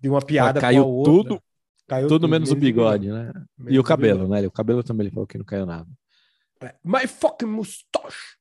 de 0.00 0.08
uma 0.08 0.20
piada 0.22 0.60
caiu 0.60 0.82
com 0.84 0.88
a 0.88 0.92
outra. 0.92 1.12
tudo, 1.12 1.42
Caiu 1.88 2.06
tudo 2.08 2.28
menos 2.28 2.50
o 2.52 2.56
bigode, 2.56 3.08
né? 3.10 3.32
E 3.68 3.76
o 3.78 3.82
cabelo, 3.82 4.20
bigode. 4.24 4.42
né? 4.42 4.46
O 4.46 4.50
cabelo 4.52 4.82
também 4.84 5.06
ele 5.06 5.14
falou 5.14 5.26
que 5.26 5.36
não 5.38 5.44
caiu 5.44 5.66
nada. 5.66 5.88
É, 6.62 6.74
My 6.84 7.06
fucking 7.08 7.46
mustache. 7.46 8.38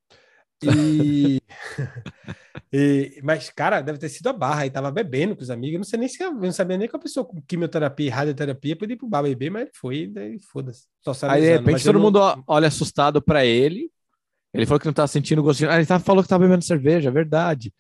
E... 0.64 1.42
e- 2.72 3.20
mas, 3.24 3.50
cara, 3.50 3.82
deve 3.82 3.98
ter 3.98 4.10
sido 4.10 4.28
a 4.28 4.34
barra. 4.34 4.62
Aí 4.62 4.70
tava 4.70 4.92
bebendo 4.92 5.36
com 5.36 5.42
os 5.42 5.50
amigos. 5.50 5.74
Eu 5.74 5.80
não 5.80 5.86
sei 5.86 6.00
nem 6.00 6.08
se 6.08 6.22
eu 6.24 6.34
não 6.34 6.52
sabia 6.52 6.78
nem 6.78 6.88
que 6.88 6.96
a 6.96 7.00
pessoa 7.00 7.26
com 7.26 7.42
quimioterapia 7.42 8.08
e 8.08 8.10
radioterapia 8.10 8.76
podia 8.76 8.94
ir 8.94 8.98
pro 8.98 9.08
bar 9.08 9.24
beber, 9.24 9.50
mas 9.50 9.62
ele 9.64 9.72
foi, 9.74 10.08
daí 10.08 10.40
foda-se. 10.40 10.86
Só 11.02 11.14
sabe 11.14 11.36
Aí, 11.36 11.42
de 11.42 11.52
repente, 11.58 11.84
todo 11.84 11.96
não- 11.96 12.02
mundo 12.02 12.44
olha 12.48 12.68
assustado 12.68 13.22
pra 13.22 13.46
ele. 13.46 13.90
Ele 14.54 14.66
falou 14.66 14.80
que 14.80 14.86
não 14.88 14.94
tava 14.94 15.08
sentindo 15.08 15.44
gostinho. 15.44 15.70
Ah, 15.70 15.76
ele 15.78 15.86
tava, 15.86 16.04
falou 16.04 16.24
que 16.24 16.30
tava 16.30 16.44
bebendo 16.44 16.64
cerveja, 16.64 17.10
é 17.10 17.12
verdade. 17.12 17.74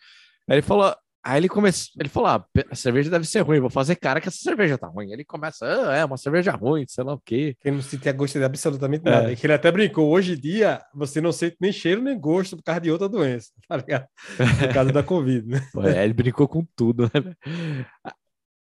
Aí 0.47 0.57
ele 0.57 0.61
falou. 0.61 0.95
Aí 1.23 1.37
ele 1.37 1.49
começou. 1.49 1.91
Ele 1.99 2.07
falou: 2.09 2.29
ah, 2.29 2.45
a 2.71 2.75
cerveja 2.75 3.09
deve 3.09 3.25
ser 3.25 3.41
ruim, 3.41 3.59
vou 3.59 3.69
fazer 3.69 3.95
cara 3.95 4.21
que 4.21 4.27
essa 4.29 4.37
cerveja 4.37 4.77
tá 4.77 4.87
ruim. 4.87 5.11
Ele 5.11 5.25
começa, 5.25 5.65
ah, 5.65 5.95
é 5.95 6.05
uma 6.05 6.17
cerveja 6.17 6.51
ruim, 6.51 6.85
sei 6.87 7.03
lá 7.03 7.13
o 7.13 7.19
quê. 7.19 7.55
Que 7.59 7.67
ele 7.67 7.75
não 7.75 7.83
sentia 7.83 8.13
gosto 8.13 8.39
de 8.39 8.45
absolutamente 8.45 9.05
É. 9.07 9.11
nada. 9.11 9.31
E 9.31 9.35
que 9.35 9.45
ele 9.45 9.53
até 9.53 9.69
brincou. 9.71 10.09
Hoje 10.09 10.33
em 10.33 10.39
dia, 10.39 10.81
você 10.93 11.19
não 11.19 11.31
sente 11.31 11.57
nem 11.59 11.71
cheiro 11.71 12.01
nem 12.01 12.17
gosto 12.17 12.55
por 12.55 12.63
causa 12.63 12.81
de 12.81 12.91
outra 12.91 13.09
doença, 13.09 13.49
tá 13.67 13.77
ligado? 13.77 14.07
Por 14.37 14.73
causa 14.73 14.91
da 14.93 15.03
Covid, 15.03 15.45
né? 15.47 15.61
É, 15.99 16.03
ele 16.05 16.13
brincou 16.13 16.47
com 16.47 16.65
tudo, 16.75 17.03
né? 17.13 17.35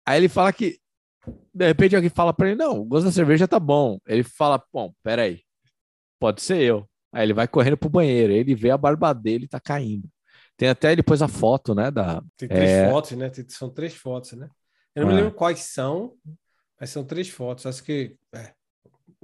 Aí 0.06 0.18
ele 0.20 0.30
fala 0.30 0.52
que, 0.52 0.80
de 1.54 1.68
repente, 1.68 1.96
alguém 1.96 2.10
fala 2.10 2.34
pra 2.34 2.48
ele: 2.48 2.56
não, 2.58 2.80
o 2.80 2.86
gosto 2.86 3.06
da 3.06 3.12
cerveja 3.12 3.48
tá 3.48 3.60
bom. 3.60 4.00
Ele 4.08 4.24
fala: 4.24 4.62
bom, 4.74 4.92
peraí, 5.04 5.42
pode 6.20 6.42
ser 6.42 6.62
eu. 6.62 6.88
Aí 7.14 7.24
ele 7.24 7.34
vai 7.34 7.48
correndo 7.48 7.78
pro 7.78 7.90
banheiro, 7.90 8.34
ele 8.34 8.56
vê 8.56 8.72
a 8.72 8.78
barba 8.78 9.14
dele 9.14 9.48
tá 9.48 9.60
caindo. 9.60 10.08
Tem 10.58 10.70
até 10.70 11.00
pôs 11.04 11.22
a 11.22 11.28
foto, 11.28 11.76
né? 11.76 11.92
Da... 11.92 12.22
Tem 12.36 12.50
três 12.50 12.70
É. 12.70 12.90
fotos, 12.90 13.12
né? 13.12 13.30
Tem- 13.30 13.46
São 13.48 13.70
três 13.70 13.94
fotos, 13.94 14.34
né? 14.34 14.50
Eu 14.96 15.04
não 15.06 15.10
me 15.10 15.14
É. 15.14 15.22
lembro 15.22 15.36
quais 15.36 15.60
são, 15.60 16.14
mas 16.80 16.90
são 16.90 17.04
três 17.04 17.30
fotos. 17.30 17.66
Acho 17.66 17.84
que. 17.84 18.16
é. 18.34 18.52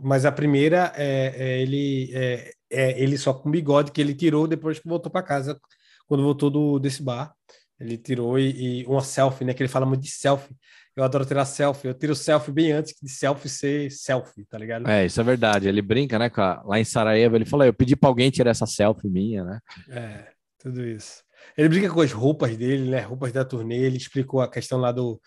Mas 0.02 0.26
a 0.26 0.32
primeira 0.32 0.92
é, 0.96 1.34
é 1.36 1.62
ele 1.62 2.10
é, 2.14 2.52
é 2.72 3.02
ele 3.02 3.18
só 3.18 3.34
com 3.34 3.52
bigode 3.52 3.92
que 3.92 4.00
ele 4.02 4.14
tirou 4.16 4.48
depois 4.48 4.80
que 4.80 4.88
voltou 4.88 5.12
para 5.12 5.22
casa, 5.24 5.60
quando 6.08 6.24
voltou 6.24 6.50
do, 6.50 6.80
desse 6.80 7.02
bar. 7.04 7.34
Ele 7.80 7.98
tirou 7.98 8.40
e, 8.40 8.82
e 8.82 8.86
uma 8.86 9.02
selfie, 9.02 9.44
né? 9.46 9.54
Que 9.54 9.62
ele 9.64 9.70
fala 9.70 9.86
muito 9.86 10.02
de 10.02 10.10
selfie. 10.12 10.56
Eu 10.96 11.04
adoro 11.04 11.26
tirar 11.26 11.44
selfie. 11.46 11.88
Eu 11.88 11.94
tiro 11.96 12.16
selfie 12.16 12.52
bem 12.52 12.72
antes 12.72 12.94
de 13.02 13.10
selfie 13.10 13.50
ser 13.50 13.92
selfie, 13.92 14.46
tá 14.46 14.58
ligado? 14.60 14.88
É, 14.88 15.06
isso 15.06 15.20
é 15.20 15.24
verdade. 15.24 15.68
Ele 15.68 15.82
brinca, 15.82 16.18
né? 16.20 16.30
com 16.30 16.42
a- 16.42 16.62
Lá 16.66 16.80
em 16.80 16.84
Sarajevo, 16.86 17.36
ele 17.36 17.46
falou: 17.46 17.66
eu 17.66 17.74
pedi 17.74 17.96
pra 17.96 18.10
alguém 18.10 18.30
tirar 18.30 18.52
essa 18.52 18.66
selfie 18.68 19.10
minha, 19.10 19.44
né? 19.44 19.60
É, 19.90 20.33
tudo 20.64 20.86
isso. 20.86 21.22
Ele 21.58 21.68
brinca 21.70 21.90
com 21.90 22.00
as 22.02 22.12
roupas 22.12 22.56
dele, 22.56 22.90
né? 22.90 23.02
Roupas 23.02 23.32
da 23.34 23.44
turnê. 23.44 23.78
Ele 23.78 23.98
explicou 23.98 24.40
a 24.42 24.50
questão 24.50 24.80
lá 24.80 24.92
do, 24.94 25.20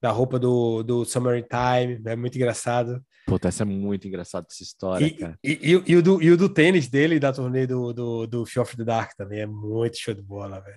da 0.00 0.10
roupa 0.10 0.38
do, 0.38 0.82
do 0.82 1.04
Summertime. 1.04 1.98
É 2.04 2.14
muito 2.14 2.36
engraçado. 2.36 3.00
Puta, 3.26 3.48
essa 3.48 3.62
é 3.62 3.66
muito 3.66 4.06
engraçada 4.06 4.46
essa 4.50 4.62
história, 4.62 5.06
E, 5.06 5.10
cara. 5.12 5.38
e, 5.42 5.58
e, 5.70 5.76
o- 5.76 5.84
e 5.86 5.96
o 5.96 6.02
do, 6.02 6.22
e 6.22 6.30
o 6.30 6.36
do 6.36 6.48
tênis 6.48 6.88
dele, 6.88 7.18
da 7.20 7.32
turnê 7.32 7.66
do, 7.66 7.92
do, 7.92 8.26
do 8.26 8.44
Fear 8.44 8.64
of 8.66 8.76
the 8.76 8.84
Dark 8.84 9.12
também. 9.16 9.40
É 9.40 9.46
muito 9.46 9.96
show 9.98 10.12
de 10.12 10.20
bola, 10.22 10.60
velho. 10.60 10.76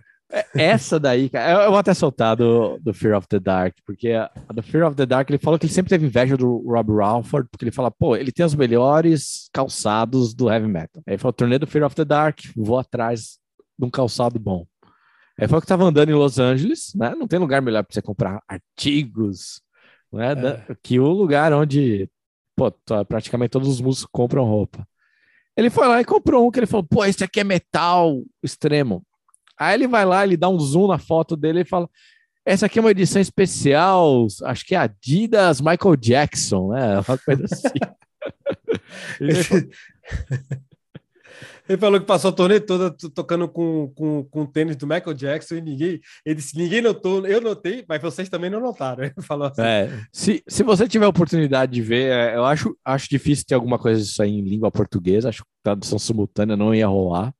Essa 0.55 0.99
daí, 0.99 1.29
cara, 1.29 1.51
eu, 1.53 1.59
eu 1.65 1.69
vou 1.69 1.79
até 1.79 1.93
soltar 1.93 2.35
do, 2.35 2.79
do 2.79 2.93
Fear 2.93 3.17
of 3.17 3.27
the 3.27 3.39
Dark, 3.39 3.75
porque 3.85 4.09
a, 4.11 4.29
a 4.49 4.53
do 4.53 4.63
Fear 4.63 4.87
of 4.87 4.95
the 4.95 5.05
Dark 5.05 5.29
ele 5.29 5.37
falou 5.37 5.59
que 5.59 5.65
ele 5.65 5.73
sempre 5.73 5.89
teve 5.89 6.05
inveja 6.05 6.35
do 6.35 6.57
Rob 6.67 6.91
Ralford, 6.93 7.47
porque 7.51 7.63
ele 7.63 7.71
fala, 7.71 7.91
pô, 7.91 8.15
ele 8.15 8.31
tem 8.31 8.45
os 8.45 8.55
melhores 8.55 9.49
calçados 9.53 10.33
do 10.33 10.49
heavy 10.49 10.67
metal. 10.67 11.03
Aí 11.07 11.13
ele 11.13 11.17
falou, 11.19 11.33
turnê 11.33 11.59
do 11.59 11.67
Fear 11.67 11.85
of 11.85 11.95
the 11.95 12.03
Dark, 12.05 12.39
vou 12.55 12.79
atrás 12.79 13.37
de 13.77 13.85
um 13.85 13.89
calçado 13.89 14.39
bom. 14.39 14.65
Aí 15.37 15.47
falou 15.47 15.61
que 15.61 15.67
tava 15.67 15.83
andando 15.83 16.09
em 16.09 16.13
Los 16.13 16.39
Angeles, 16.39 16.93
né? 16.95 17.13
Não 17.15 17.27
tem 17.27 17.37
lugar 17.39 17.61
melhor 17.61 17.83
para 17.83 17.93
você 17.93 18.01
comprar 18.01 18.41
artigos, 18.47 19.61
né? 20.11 20.33
da- 20.33 20.63
que 20.81 20.99
o 20.99 21.07
lugar 21.09 21.51
onde, 21.51 22.09
pô, 22.55 22.71
praticamente 23.07 23.51
todos 23.51 23.67
os 23.67 23.81
músicos 23.81 24.09
compram 24.11 24.45
roupa. 24.45 24.87
Ele 25.57 25.69
foi 25.69 25.87
lá 25.87 25.99
e 26.01 26.05
comprou 26.05 26.47
um 26.47 26.51
que 26.51 26.59
ele 26.59 26.65
falou, 26.65 26.85
pô, 26.85 27.03
esse 27.05 27.23
aqui 27.23 27.39
é 27.39 27.43
metal 27.43 28.21
extremo. 28.43 29.05
Aí 29.57 29.73
ele 29.73 29.87
vai 29.87 30.05
lá, 30.05 30.23
ele 30.23 30.35
dá 30.37 30.49
um 30.49 30.59
zoom 30.59 30.87
na 30.87 30.97
foto 30.97 31.37
dele 31.37 31.61
e 31.61 31.65
fala: 31.65 31.89
Essa 32.45 32.65
aqui 32.65 32.77
é 32.77 32.81
uma 32.81 32.91
edição 32.91 33.21
especial, 33.21 34.27
acho 34.43 34.65
que 34.65 34.75
é 34.75 34.77
Adidas 34.77 35.61
Michael 35.61 35.95
Jackson, 35.95 36.73
né? 36.73 36.99
Uma 37.07 37.17
coisa 37.17 37.45
assim. 37.45 37.69
Falou, 39.47 39.63
Ele 41.67 41.77
falou 41.77 41.99
que 41.99 42.05
passou 42.05 42.29
a 42.29 42.33
turnê 42.33 42.59
toda 42.59 42.91
to- 42.91 43.09
tocando 43.09 43.47
com, 43.49 43.91
com, 43.95 44.23
com 44.25 44.41
o 44.43 44.47
tênis 44.47 44.75
do 44.75 44.85
Michael 44.85 45.13
Jackson 45.13 45.55
e 45.55 45.61
ninguém. 45.61 45.99
Ele 46.25 46.35
disse: 46.35 46.57
ninguém 46.57 46.81
notou, 46.81 47.25
eu 47.27 47.41
notei, 47.41 47.83
mas 47.87 48.01
vocês 48.01 48.29
também 48.29 48.49
não 48.49 48.59
notaram. 48.59 49.03
Ele 49.03 49.13
falou 49.21 49.47
assim. 49.47 49.61
é, 49.61 49.89
se, 50.11 50.43
se 50.47 50.63
você 50.63 50.87
tiver 50.87 51.07
oportunidade 51.07 51.71
de 51.71 51.81
ver, 51.81 52.11
é, 52.11 52.35
eu 52.35 52.45
acho, 52.45 52.77
acho 52.85 53.09
difícil 53.09 53.45
ter 53.47 53.55
alguma 53.55 53.79
coisa 53.79 54.01
disso 54.01 54.21
aí 54.21 54.31
em 54.31 54.41
língua 54.43 54.69
portuguesa, 54.71 55.29
acho 55.29 55.43
que 55.43 55.49
tradução 55.63 55.97
simultânea 55.99 56.55
não 56.55 56.73
ia 56.73 56.87
rolar. 56.87 57.33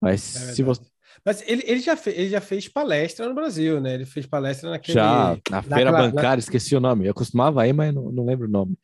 Mas 0.00 0.36
É 0.36 0.52
se 0.54 0.62
você. 0.62 0.82
Mas 1.24 1.42
ele, 1.46 1.62
ele, 1.66 1.80
já 1.80 1.96
fez, 1.96 2.16
ele 2.16 2.28
já 2.30 2.40
fez 2.40 2.68
palestra 2.68 3.28
no 3.28 3.34
Brasil, 3.34 3.80
né? 3.80 3.94
Ele 3.94 4.06
fez 4.06 4.24
palestra 4.24 4.70
naquele. 4.70 4.94
já 4.94 5.36
na 5.50 5.62
feira 5.62 5.90
naquela- 5.90 6.10
bancária, 6.10 6.38
esqueci 6.40 6.76
o 6.76 6.80
nome. 6.80 7.06
Eu 7.06 7.12
costumava 7.12 7.66
ir, 7.66 7.72
mas 7.72 7.92
não, 7.92 8.10
não 8.12 8.24
lembro 8.24 8.46
o 8.46 8.50
nome. 8.50 8.78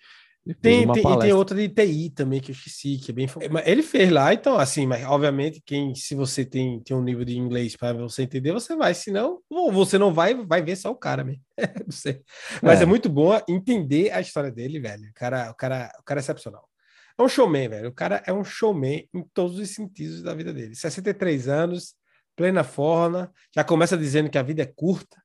Tem, 0.61 0.87
tem, 0.93 1.03
e 1.03 1.19
tem 1.21 1.33
outra 1.33 1.57
de 1.57 1.71
TI 1.71 2.11
também 2.11 2.39
que 2.39 2.51
eu 2.51 2.55
esqueci, 2.55 2.99
que 2.99 3.11
é 3.11 3.15
bem. 3.15 3.27
Ele 3.65 3.83
fez 3.83 4.11
lá, 4.11 4.35
então, 4.35 4.59
assim, 4.59 4.87
mas 4.87 5.03
obviamente, 5.05 5.63
quem, 5.65 5.95
se 5.95 6.15
você 6.15 6.45
tem, 6.45 6.81
tem 6.81 6.95
um 6.95 7.03
nível 7.03 7.25
de 7.25 7.39
inglês 7.39 7.75
para 7.75 7.95
você 7.95 8.25
entender, 8.25 8.53
você 8.53 8.77
vai, 8.77 8.93
senão, 8.93 9.41
você 9.73 9.97
não 9.97 10.13
vai, 10.13 10.35
vai 10.35 10.61
ver 10.61 10.77
só 10.77 10.91
o 10.91 10.97
cara 10.97 11.25
mesmo. 11.25 11.43
não 11.87 11.91
sei. 11.91 12.21
Mas 12.63 12.81
é. 12.81 12.83
É. 12.83 12.87
muito 12.87 13.09
bom 13.09 13.41
entender 13.49 14.11
a 14.11 14.21
história 14.21 14.51
dele, 14.51 14.79
velho. 14.79 15.09
O 15.09 15.15
cara, 15.15 15.51
o 15.51 15.55
cara, 15.55 15.91
o 15.99 16.03
cara 16.03 16.21
é 16.21 16.23
excepcional. 16.23 16.69
É 17.17 17.23
um 17.23 17.29
showman, 17.29 17.69
velho. 17.69 17.89
O 17.89 17.95
cara 17.95 18.23
é 18.27 18.33
um 18.33 18.45
showman 18.45 19.09
em 19.15 19.23
todos 19.33 19.59
os 19.59 19.71
sentidos 19.71 20.23
da 20.23 20.35
vida 20.35 20.53
dele. 20.53 20.75
63 20.75 21.49
anos, 21.49 21.95
plena 22.37 22.65
forma, 22.65 23.33
já 23.55 23.65
começa 23.65 23.97
dizendo 23.97 24.29
que 24.29 24.37
a 24.37 24.43
vida 24.43 24.63
é 24.63 24.67
curta, 24.67 25.17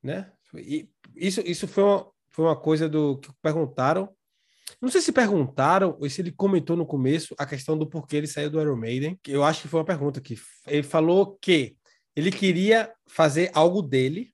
né? 0.00 0.30
E 0.54 0.88
isso, 1.16 1.40
isso 1.40 1.66
foi, 1.66 1.82
uma, 1.82 2.06
foi 2.30 2.44
uma 2.44 2.56
coisa 2.56 2.88
do 2.88 3.18
que 3.18 3.30
perguntaram. 3.42 4.14
Não 4.80 4.88
sei 4.88 5.00
se 5.00 5.12
perguntaram 5.12 5.96
ou 6.00 6.08
se 6.08 6.20
ele 6.20 6.32
comentou 6.32 6.76
no 6.76 6.86
começo 6.86 7.34
a 7.38 7.46
questão 7.46 7.76
do 7.76 7.86
porquê 7.86 8.16
ele 8.16 8.26
saiu 8.26 8.50
do 8.50 8.60
Iron 8.60 8.76
Maiden. 8.76 9.18
Eu 9.26 9.44
acho 9.44 9.62
que 9.62 9.68
foi 9.68 9.80
uma 9.80 9.86
pergunta 9.86 10.20
que 10.20 10.36
ele 10.66 10.82
falou 10.82 11.38
que 11.40 11.76
ele 12.14 12.30
queria 12.30 12.92
fazer 13.06 13.50
algo 13.54 13.82
dele. 13.82 14.32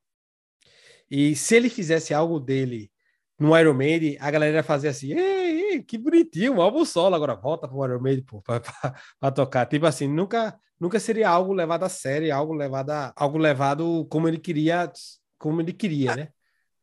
E 1.11 1.35
se 1.35 1.57
ele 1.57 1.69
fizesse 1.69 2.15
algo 2.15 2.39
dele 2.39 2.91
no 3.39 3.59
Iron 3.59 3.75
Maiden, 3.75 4.17
a 4.21 4.31
galera 4.31 4.59
ia 4.59 4.63
fazer 4.63 4.89
assim, 4.89 5.13
ei, 5.13 5.73
ei, 5.73 5.83
que 5.83 5.97
bonitinho, 5.97 6.55
um 6.55 6.61
álbum 6.61 6.85
solo, 6.85 7.15
agora 7.15 7.35
volta 7.35 7.67
pro 7.67 7.85
Iron 7.85 8.01
Maiden, 8.01 8.25
pô, 8.25 8.43
pra, 8.43 8.61
pra, 8.61 8.95
pra 9.19 9.31
tocar. 9.31 9.67
Tipo 9.67 9.87
assim, 9.87 10.07
nunca, 10.07 10.59
nunca 10.79 11.01
seria 11.01 11.29
algo 11.29 11.53
levado 11.53 11.85
a 11.85 11.89
sério, 11.89 12.35
algo 12.35 12.53
levado, 12.53 12.91
a, 12.91 13.13
algo 13.17 13.39
levado 13.39 14.07
como 14.11 14.29
ele 14.29 14.39
queria, 14.39 14.93
como 15.39 15.61
ele 15.61 15.73
queria, 15.73 16.15
né? 16.15 16.29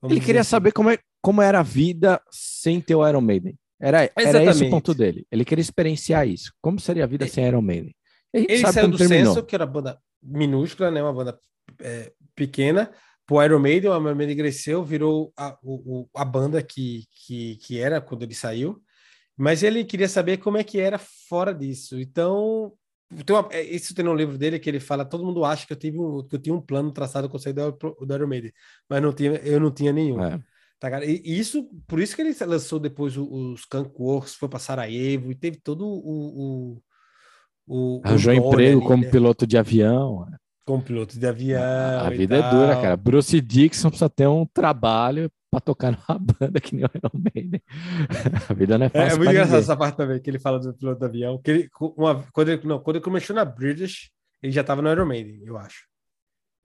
Vamos 0.01 0.15
Ele 0.15 0.25
queria 0.25 0.41
assim. 0.41 0.49
saber 0.51 0.71
como, 0.71 0.89
é, 0.89 0.99
como 1.21 1.41
era 1.41 1.59
a 1.59 1.63
vida 1.63 2.21
sem 2.31 2.79
ter 2.81 2.95
o 2.95 3.07
Iron 3.07 3.21
Maiden. 3.21 3.57
Era, 3.79 4.09
era 4.15 4.43
esse 4.43 4.65
o 4.65 4.69
ponto 4.69 4.93
dele. 4.93 5.25
Ele 5.31 5.45
queria 5.45 5.61
experienciar 5.61 6.27
isso. 6.27 6.51
Como 6.61 6.79
seria 6.79 7.03
a 7.03 7.07
vida 7.07 7.27
sem 7.27 7.45
Iron 7.45 7.61
Maiden? 7.61 7.95
Ele 8.33 8.57
saiu 8.57 8.87
do 8.89 8.97
terminou. 8.97 9.33
Censo, 9.33 9.45
que 9.45 9.55
era 9.55 9.65
uma 9.65 9.71
banda 9.71 9.99
minúscula, 10.21 10.89
né? 10.91 11.01
Uma 11.01 11.13
banda 11.13 11.39
é, 11.81 12.11
pequena, 12.35 12.91
pro 13.25 13.43
Iron 13.43 13.59
Maiden, 13.59 13.89
o 13.89 13.93
Iron 13.95 14.15
Maiden 14.15 14.35
cresceu, 14.37 14.83
virou 14.83 15.31
a, 15.37 15.57
o- 15.63 16.07
a 16.15 16.25
banda 16.25 16.61
que, 16.63 17.05
que, 17.25 17.57
que 17.57 17.79
era 17.79 17.99
quando 18.01 18.23
ele 18.23 18.33
saiu, 18.33 18.81
mas 19.35 19.63
ele 19.63 19.83
queria 19.83 20.07
saber 20.09 20.37
como 20.37 20.57
é 20.57 20.63
que 20.63 20.79
era 20.79 20.97
fora 20.97 21.53
disso. 21.53 21.99
Então, 21.99 22.73
tem 23.25 23.35
uma, 23.35 23.47
é, 23.51 23.61
isso 23.63 23.95
tem 23.95 24.03
no 24.03 24.13
livro 24.13 24.37
dele 24.37 24.59
que 24.59 24.69
ele 24.69 24.79
fala, 24.79 25.05
todo 25.05 25.25
mundo 25.25 25.45
acha 25.45 25.65
que 25.65 25.73
eu 25.73 25.77
tive 25.77 25.97
um, 25.97 26.27
que 26.27 26.35
eu 26.35 26.39
tinha 26.39 26.53
um 26.53 26.61
plano 26.61 26.91
traçado 26.91 27.29
com 27.29 27.37
o 27.37 28.05
do, 28.05 28.13
Iron 28.13 28.27
Maiden, 28.27 28.51
mas 28.89 29.01
não 29.01 29.13
tinha, 29.13 29.31
eu 29.37 29.59
não 29.59 29.71
tinha 29.71 29.93
nenhum. 29.93 30.21
É. 30.21 30.39
Tá, 30.79 30.91
cara? 30.91 31.05
E 31.05 31.21
e 31.23 31.39
isso, 31.39 31.69
por 31.87 31.99
isso 31.99 32.15
que 32.15 32.21
ele 32.21 32.35
lançou 32.45 32.79
depois 32.79 33.17
os 33.17 33.65
Cankworks, 33.65 34.35
foi 34.35 34.47
para 34.47 34.59
Sarajevo 34.59 35.31
e 35.31 35.35
teve 35.35 35.57
todo 35.57 35.85
o. 35.87 36.75
o, 37.65 37.97
o, 37.97 38.01
Arranjou 38.03 38.35
nome 38.35 38.47
emprego 38.47 38.79
ali, 38.79 38.87
como 38.87 39.03
né? 39.03 39.09
piloto 39.09 39.47
de 39.47 39.57
avião. 39.57 40.27
Como 40.67 40.83
piloto 40.83 41.17
de 41.17 41.25
avião. 41.25 41.61
a 42.05 42.09
vida 42.09 42.35
é 42.37 42.41
tal. 42.41 42.51
dura, 42.51 42.75
cara. 42.75 42.97
Bruce 42.97 43.39
Dixon 43.41 43.89
precisa 43.89 44.09
ter 44.09 44.27
um 44.27 44.45
trabalho 44.45 45.31
pra 45.49 45.61
tocar 45.61 45.91
numa 45.91 46.19
banda 46.39 46.59
que 46.59 46.75
nem 46.75 46.83
o 46.85 46.89
Iron 46.93 47.21
Maiden. 47.33 47.61
a 48.49 48.53
vida 48.53 48.77
não 48.77 48.85
é 48.85 48.87
É, 48.87 48.89
fácil 48.91 49.15
é 49.15 49.17
muito 49.17 49.23
pra 49.23 49.31
engraçado 49.31 49.59
essa 49.59 49.77
parte 49.77 49.95
também, 49.97 50.21
que 50.21 50.29
ele 50.29 50.39
fala 50.39 50.59
do 50.59 50.73
piloto 50.73 50.99
de 50.99 51.05
avião. 51.05 51.41
Que 51.41 51.51
ele, 51.51 51.69
uma, 51.97 52.23
quando, 52.33 52.49
ele, 52.49 52.61
não, 52.67 52.79
quando 52.79 52.97
ele 52.97 53.05
começou 53.05 53.35
na 53.35 53.45
British, 53.45 54.11
ele 54.43 54.51
já 54.51 54.61
estava 54.61 54.81
no 54.81 54.91
Iron 54.91 55.05
Maiden, 55.05 55.41
eu 55.45 55.57
acho. 55.57 55.85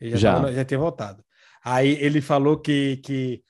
Ele 0.00 0.10
já, 0.10 0.16
Já. 0.18 0.34
tava 0.34 0.52
já 0.52 0.64
tinha 0.64 0.78
voltado. 0.80 1.22
Aí 1.64 1.96
ele 2.00 2.20
falou 2.20 2.58
que, 2.58 2.96
que 2.98 3.40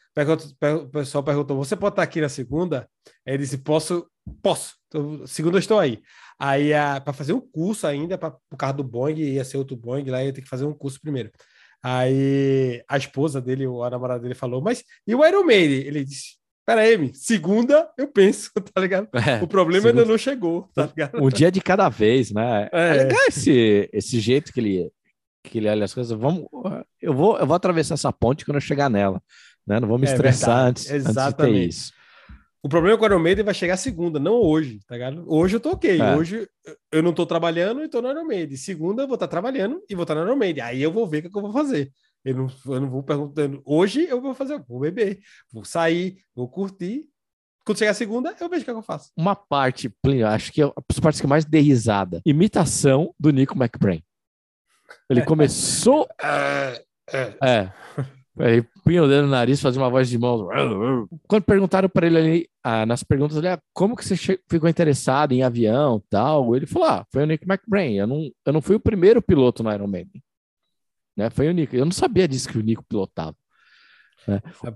o 0.83 0.89
pessoal 0.91 1.25
perguntou: 1.25 1.57
você 1.57 1.75
pode 1.75 1.95
estar 1.95 2.03
aqui 2.03 2.21
na 2.21 2.29
segunda? 2.29 2.87
Aí 3.27 3.33
ele 3.35 3.43
disse: 3.43 3.57
posso, 3.57 4.07
posso. 4.43 4.75
Então, 4.89 5.27
segunda 5.27 5.57
eu 5.57 5.61
estou 5.61 5.79
aí. 5.79 6.01
Aí 6.39 6.71
para 7.05 7.13
fazer 7.13 7.33
um 7.33 7.41
curso 7.41 7.87
ainda, 7.87 8.19
para 8.19 8.37
o 8.51 8.57
carro 8.57 8.75
do 8.79 8.85
Boeing, 8.85 9.19
ia 9.19 9.45
ser 9.45 9.57
outro 9.57 9.77
Boeing, 9.77 10.05
lá 10.11 10.23
ia 10.25 10.33
ter 10.33 10.43
que 10.43 10.49
fazer 10.49 10.65
um 10.65 10.75
curso 10.75 11.01
primeiro. 11.01 11.31
Aí 11.83 12.83
a 12.89 12.97
esposa 12.97 13.41
dele, 13.41 13.65
a 13.67 13.91
namorada 13.91 14.21
dele, 14.23 14.35
falou: 14.35 14.61
Mas 14.63 14.85
e 15.07 15.15
o 15.15 15.25
Iron 15.27 15.45
Maiden? 15.45 15.81
Ele 15.87 16.05
disse: 16.05 16.37
Pera 16.65 16.83
aí, 16.83 16.97
Mi, 16.97 17.13
segunda 17.15 17.89
eu 17.99 18.07
penso, 18.09 18.51
tá 18.73 18.81
ligado? 18.81 19.09
É, 19.15 19.43
O 19.43 19.49
problema 19.49 19.83
segunda- 19.83 20.03
ainda 20.03 20.13
não 20.13 20.19
chegou, 20.19 20.69
tá 20.75 20.87
ligado? 20.87 21.23
um 21.23 21.29
dia 21.29 21.51
de 21.51 21.61
cada 21.61 21.89
vez, 21.89 22.31
né? 22.33 22.69
É, 22.73 22.89
É. 22.89 22.93
legal 23.05 23.21
esse, 23.29 23.91
esse 23.93 24.21
jeito 24.21 24.53
que 24.53 24.61
ele, 24.61 24.91
que 25.45 25.59
ele 25.59 25.69
olha 25.69 25.85
as 25.85 25.93
coisas. 25.93 26.17
Vamos, 26.17 26.47
eu, 27.01 27.13
vou, 27.13 27.37
eu 27.39 27.47
vou 27.47 27.57
atravessar 27.57 27.95
essa 27.95 28.13
ponte 28.13 28.45
quando 28.45 28.57
eu 28.57 28.61
chegar 28.61 28.89
nela. 28.89 29.21
Né? 29.67 29.81
Não 29.81 29.89
vou 29.89 29.99
me 29.99 30.07
É 30.07 30.11
estressar 30.13 30.49
verdade, 30.65 30.71
antes, 30.71 30.91
antes 30.91 31.05
de 31.07 31.13
ter 31.15 31.21
exatamente. 31.21 31.69
isso. 31.69 31.93
O 32.65 32.69
problema 32.69 32.95
é 32.95 32.99
que 32.99 33.03
o 33.03 33.07
Iron 33.07 33.19
Maiden 33.19 33.45
vai 33.45 33.55
chegar 33.55 33.77
segunda, 33.77 34.21
não 34.21 34.35
hoje, 34.35 34.79
tá 34.87 34.95
ligado? 34.95 35.25
Hoje 35.27 35.57
eu 35.57 35.61
tô 35.61 35.73
ok. 35.73 36.01
É. 36.01 36.17
Hoje 36.17 36.49
eu 36.93 37.03
não 37.03 37.13
tô 37.13 37.27
trabalhando 37.27 37.83
e 37.83 37.89
tô 37.89 38.01
no 38.01 38.09
Iron 38.09 38.25
Maiden. 38.25 38.57
Segunda 38.57 39.03
eu 39.03 39.09
vou 39.09 39.15
estar 39.15 39.27
trabalhando 39.27 39.83
e 39.89 39.95
vou 39.97 40.05
estar 40.05 40.15
no 40.15 40.23
Iron 40.23 40.37
Maiden. 40.37 40.63
Aí 40.63 40.81
eu 40.81 40.93
vou 40.93 41.05
ver 41.05 41.19
o 41.19 41.23
que, 41.23 41.31
que 41.31 41.37
eu 41.37 41.43
vou 41.43 41.53
fazer. 41.53 41.91
Eu 42.25 42.37
não, 42.37 42.47
eu 42.67 42.81
não 42.81 42.89
vou 42.89 43.03
perguntando. 43.03 43.61
Hoje 43.65 44.07
eu 44.09 44.21
vou 44.21 44.33
fazer, 44.33 44.63
vou 44.69 44.79
beber, 44.79 45.19
vou 45.53 45.65
sair, 45.65 46.19
vou 46.37 46.49
curtir. 46.49 47.05
Quando 47.65 47.79
chegar 47.79 47.91
a 47.91 47.95
segunda, 47.95 48.35
eu 48.41 48.49
vejo 48.49 48.63
o 48.63 48.65
que, 48.65 48.73
que 48.73 48.79
eu 48.79 48.83
faço. 48.83 49.11
Uma 49.17 49.35
parte, 49.35 49.89
Plínio, 49.89 50.29
acho 50.29 50.53
que 50.53 50.63
é 50.63 50.65
as 50.65 51.01
partes 51.01 51.21
que 51.21 51.27
mais 51.27 51.45
dei 51.45 51.63
risada. 51.63 52.21
Imitação 52.25 53.13
do 53.19 53.31
Nico 53.31 53.61
McBrain. 53.61 54.05
Ele 55.11 55.23
começou. 55.27 56.09
É, 56.21 56.85
é. 57.13 57.35
É. 57.43 57.73
Aí 58.39 58.63
punha 58.83 59.03
o 59.03 59.09
dedo 59.09 59.25
no 59.25 59.29
nariz, 59.29 59.61
fazia 59.61 59.81
uma 59.81 59.91
voz 59.91 60.09
de 60.09 60.17
mão. 60.19 60.49
Quando 61.29 61.43
perguntaram 61.45 61.89
para 61.89 62.07
ele 62.07 62.19
ali, 62.19 62.49
ah, 62.65 62.87
nas 62.87 63.03
perguntas 63.03 63.37
ali, 63.37 63.49
ah, 63.49 63.61
como 63.75 63.95
que 63.95 64.05
você 64.05 64.17
ficou 64.17 64.69
interessado 64.69 65.33
em 65.33 65.43
avião 65.43 66.03
tal, 66.09 66.57
ele 66.57 66.67
falou: 66.67 66.89
ah, 66.89 67.07
foi 67.13 67.25
o 67.25 67.27
Nick 67.27 67.45
McBrain. 67.47 67.95
Eu 67.97 68.07
não, 68.07 68.31
eu 68.47 68.53
não 68.53 68.63
fui 68.63 68.77
o 68.77 68.81
primeiro 68.81 69.21
piloto 69.21 69.63
no 69.63 69.71
Iron 69.73 69.87
Maiden. 69.87 70.23
Né? 71.17 71.29
Foi 71.29 71.47
o 71.49 71.53
Nico. 71.53 71.77
Eu 71.77 71.85
não 71.85 71.93
sabia 71.93 72.27
disso 72.27 72.49
que 72.49 72.57
o 72.59 72.63
Nico 72.63 72.83
pilotava. 72.89 73.37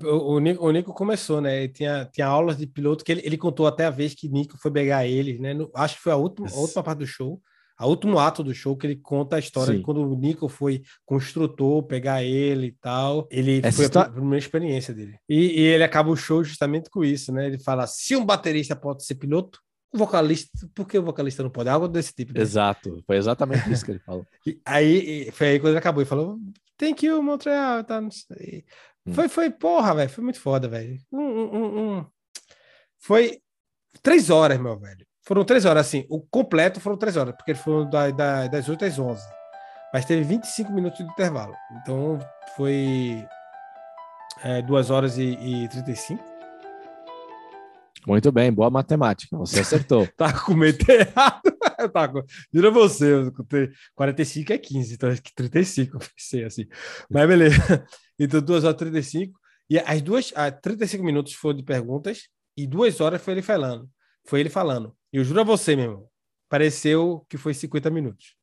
O, 0.05 0.35
o 0.35 0.39
Nico, 0.39 0.67
o 0.67 0.71
Nico 0.71 0.93
começou, 0.93 1.41
né? 1.41 1.65
Ele 1.65 1.73
tinha, 1.73 2.05
tinha 2.13 2.27
aulas 2.27 2.57
de 2.59 2.67
piloto 2.67 3.05
que 3.05 3.13
ele, 3.13 3.23
ele 3.25 3.39
contou 3.39 3.67
até 3.67 3.87
a 3.87 3.91
vez 3.91 4.13
que 4.15 4.29
Nico 4.29 4.59
foi 4.59 4.71
pegar 4.71 5.07
ele, 5.07 5.39
né? 5.39 5.55
No- 5.55 5.71
acho 5.75 5.97
que 5.97 6.03
foi 6.03 6.13
a 6.13 6.17
última, 6.17 6.49
a 6.49 6.55
última 6.59 6.83
parte 6.83 6.99
do 6.99 7.07
show, 7.07 7.41
a 7.77 7.87
último 7.87 8.19
ato 8.19 8.43
do 8.43 8.55
show 8.55 8.77
que 8.77 8.87
ele 8.87 8.97
conta 8.97 9.37
a 9.37 9.39
história 9.39 9.73
Sim. 9.73 9.79
de 9.79 9.85
quando 9.85 10.01
o 10.01 10.17
Nico 10.17 10.49
foi 10.49 10.83
construtor 11.05 11.83
pegar 11.83 12.23
ele 12.23 12.69
e 12.69 12.73
tal. 12.73 13.29
Ele 13.31 13.61
Essa 13.63 13.89
foi 13.91 14.03
a 14.03 14.09
primeira 14.09 14.39
experiência 14.39 14.95
dele. 14.95 15.19
E, 15.29 15.61
e 15.61 15.63
ele 15.63 15.85
acaba 15.85 16.11
o 16.11 16.17
show 16.17 16.43
justamente 16.43 16.89
com 16.89 17.05
isso, 17.05 17.33
né? 17.33 17.47
Ele 17.47 17.59
fala: 17.59 17.87
se 17.87 18.17
um 18.17 18.25
baterista 18.25 18.75
pode 18.75 19.05
ser 19.05 19.17
piloto, 19.17 19.61
o 19.93 19.99
vocalista, 19.99 20.51
por 20.75 20.87
que 20.87 20.99
o 20.99 21.03
vocalista 21.03 21.43
não 21.43 21.51
pode? 21.51 21.69
Algo 21.69 21.87
desse 21.87 22.15
tipo. 22.15 22.33
né? 22.33 22.41
Exato. 22.41 23.03
Foi 23.07 23.17
exatamente 23.17 23.71
isso 23.71 23.85
que 23.85 23.93
ele 23.93 24.01
falou. 24.01 24.27
E 24.47 24.61
aí 24.65 25.31
foi 25.33 25.49
aí 25.49 25.61
quando 25.61 25.73
ele 25.73 25.79
acabou 25.79 26.03
e 26.03 26.07
falou: 26.07 26.39
Thank 26.79 27.05
you, 27.07 27.23
Montreal, 27.23 27.85
tá? 27.85 28.01
Hum. 28.01 29.13
Foi, 29.13 29.29
foi, 29.29 29.51
porra, 29.51 29.95
velho. 29.95 30.11
Foi 30.11 30.25
muito 30.25 30.41
foda, 30.41 30.69
velho. 30.69 30.99
Um, 31.13 31.21
um, 31.21 31.99
um. 31.99 32.07
Foi 32.99 33.39
três 34.03 34.31
horas, 34.31 34.59
meu 34.59 34.79
velho. 34.79 35.06
Foram 35.27 35.45
três 35.45 35.65
horas, 35.65 35.87
assim. 35.87 36.07
O 36.09 36.21
completo 36.21 36.81
foram 36.81 36.97
três 36.97 37.17
horas, 37.17 37.35
porque 37.35 37.51
ele 37.51 37.59
foi 37.59 37.85
da, 37.91 38.11
da- 38.11 38.47
das 38.47 38.69
8 38.69 38.85
às 38.85 38.99
11. 38.99 39.23
Mas 39.93 40.05
teve 40.05 40.23
25 40.23 40.73
minutos 40.73 40.99
de 40.99 41.05
intervalo. 41.05 41.55
Então 41.81 42.19
foi 42.57 43.25
é, 44.43 44.63
2 44.63 44.91
horas 44.91 45.19
e, 45.19 45.33
e 45.33 45.69
35. 45.69 46.23
Muito 48.07 48.31
bem, 48.31 48.53
boa 48.53 48.71
matemática. 48.71 49.37
Você 49.37 49.61
acertou. 49.61 50.07
Tá 50.17 50.33
com 50.33 50.55
medo 50.55 50.79
errado. 50.89 51.43
Tava 51.93 52.09
com... 52.13 52.23
Jura 52.55 52.71
você, 52.71 53.13
eu 53.13 53.25
escutei 53.25 53.71
45 53.97 54.53
é 54.53 54.59
15, 54.59 54.95
então 54.95 55.11
acho 55.11 55.23
que 55.23 55.35
35 55.35 55.97
eu 55.97 56.01
pensei 56.17 56.45
assim. 56.45 56.67
Mas 57.11 57.27
beleza. 57.29 57.85
Então, 58.19 58.41
2 58.41 58.65
horas 58.65 58.77
e 58.77 58.79
35. 58.79 59.39
E 59.69 59.79
as 59.79 60.01
duas, 60.01 60.33
ah, 60.35 60.51
35 60.51 61.05
minutos 61.05 61.35
foram 61.35 61.55
de 61.59 61.63
perguntas 61.63 62.29
e 62.57 62.67
duas 62.67 62.99
horas 62.99 63.21
foi 63.21 63.35
ele 63.35 63.43
falando. 63.43 63.91
Foi 64.25 64.41
ele 64.41 64.49
falando. 64.49 64.96
Eu 65.13 65.25
juro 65.25 65.41
a 65.41 65.45
você, 65.45 65.77
meu 65.77 65.85
irmão, 65.85 66.09
pareceu 66.49 67.25
que 67.29 67.37
foi 67.37 67.55
50 67.55 67.91
minutos. 67.91 68.35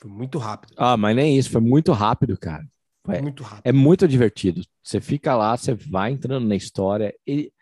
Foi 0.00 0.10
muito 0.10 0.38
rápido. 0.38 0.74
Ah, 0.76 0.96
mas 0.96 1.14
nem 1.14 1.38
isso. 1.38 1.50
Foi 1.50 1.60
muito 1.60 1.92
rápido, 1.92 2.36
cara. 2.36 2.66
É. 3.08 3.20
Muito 3.20 3.42
rápido. 3.42 3.62
É 3.66 3.72
muito 3.72 4.06
divertido. 4.08 4.62
Você 4.82 5.00
fica 5.00 5.34
lá, 5.36 5.56
você 5.56 5.74
vai 5.74 6.12
entrando 6.12 6.46
na 6.46 6.56
história. 6.56 7.14
Ele, 7.26 7.52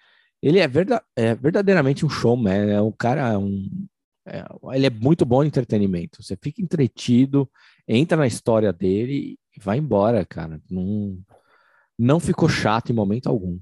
ele 0.43 0.59
é, 0.59 0.69
verda, 0.69 1.03
é 1.17 1.35
verdadeiramente 1.35 2.05
um 2.05 2.09
showman. 2.09 2.71
É 2.71 2.81
um 2.81 2.93
cara, 2.93 3.39
um, 3.39 3.87
é, 4.27 4.45
ele 4.75 4.87
é 4.87 4.91
muito 4.91 5.25
bom 5.25 5.43
em 5.43 5.49
entretenimento. 5.49 6.23
Você 6.23 6.37
fica 6.37 6.63
entretido, 6.63 7.51
entra 7.87 8.17
na 8.17 8.27
história 8.27 8.73
dele 8.73 9.39
e 9.57 9.61
vai 9.61 9.79
embora, 9.79 10.25
cara. 10.25 10.61
Não, 10.71 11.19
não 11.99 12.21
ficou 12.21 12.49
chato 12.49 12.91
em 12.91 12.95
momento 12.95 13.29
algum. 13.29 13.59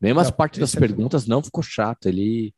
Mesmo 0.00 0.20
as 0.20 0.28
Não, 0.28 0.36
partes 0.36 0.58
das 0.58 0.74
é 0.74 0.80
perguntas 0.80 1.26
não 1.26 1.42
ficou 1.42 1.62
chato. 1.62 2.06
Ele, 2.06 2.54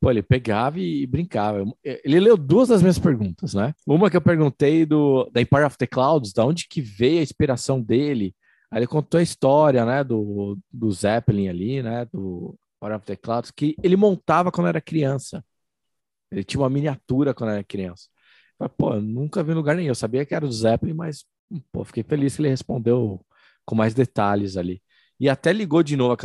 pô, 0.00 0.10
ele 0.10 0.22
pegava 0.22 0.80
e 0.80 1.06
brincava. 1.06 1.64
Ele 1.84 2.20
leu 2.20 2.36
duas 2.36 2.68
das 2.68 2.82
minhas 2.82 2.98
perguntas, 2.98 3.54
né? 3.54 3.74
Uma 3.86 4.10
que 4.10 4.16
eu 4.16 4.22
perguntei 4.22 4.86
do 4.86 5.28
da 5.30 5.40
Empire 5.40 5.64
of 5.64 5.76
the 5.76 5.86
Clouds, 5.86 6.32
da 6.32 6.44
onde 6.44 6.66
que 6.68 6.80
veio 6.80 7.20
a 7.20 7.22
inspiração 7.22 7.80
dele. 7.80 8.34
Aí 8.70 8.78
ele 8.80 8.86
contou 8.86 9.18
a 9.18 9.22
história, 9.22 9.84
né, 9.84 10.04
do, 10.04 10.56
do 10.72 10.90
Zeppelin 10.92 11.48
ali, 11.48 11.82
né, 11.82 12.04
do 12.12 12.56
Empire 12.76 12.96
of 12.96 13.06
the 13.06 13.16
Clouds, 13.16 13.50
que 13.50 13.74
ele 13.82 13.96
montava 13.96 14.52
quando 14.52 14.68
era 14.68 14.80
criança. 14.80 15.44
Ele 16.30 16.44
tinha 16.44 16.60
uma 16.60 16.70
miniatura 16.70 17.34
quando 17.34 17.50
era 17.50 17.64
criança. 17.64 18.08
Falei, 18.56 18.72
pô, 18.76 18.94
nunca 19.00 19.42
vi 19.42 19.52
em 19.52 19.54
lugar 19.54 19.74
nenhum. 19.76 19.88
Eu 19.88 19.94
sabia 19.94 20.24
que 20.24 20.34
era 20.34 20.46
do 20.46 20.52
Zeppelin, 20.52 20.94
mas, 20.94 21.24
pô, 21.72 21.84
fiquei 21.84 22.02
feliz 22.04 22.36
que 22.36 22.42
ele 22.42 22.48
respondeu 22.48 23.24
com 23.64 23.74
mais 23.74 23.94
detalhes 23.94 24.56
ali. 24.56 24.80
E 25.18 25.28
até 25.28 25.52
ligou 25.52 25.82
de 25.82 25.96
novo. 25.96 26.16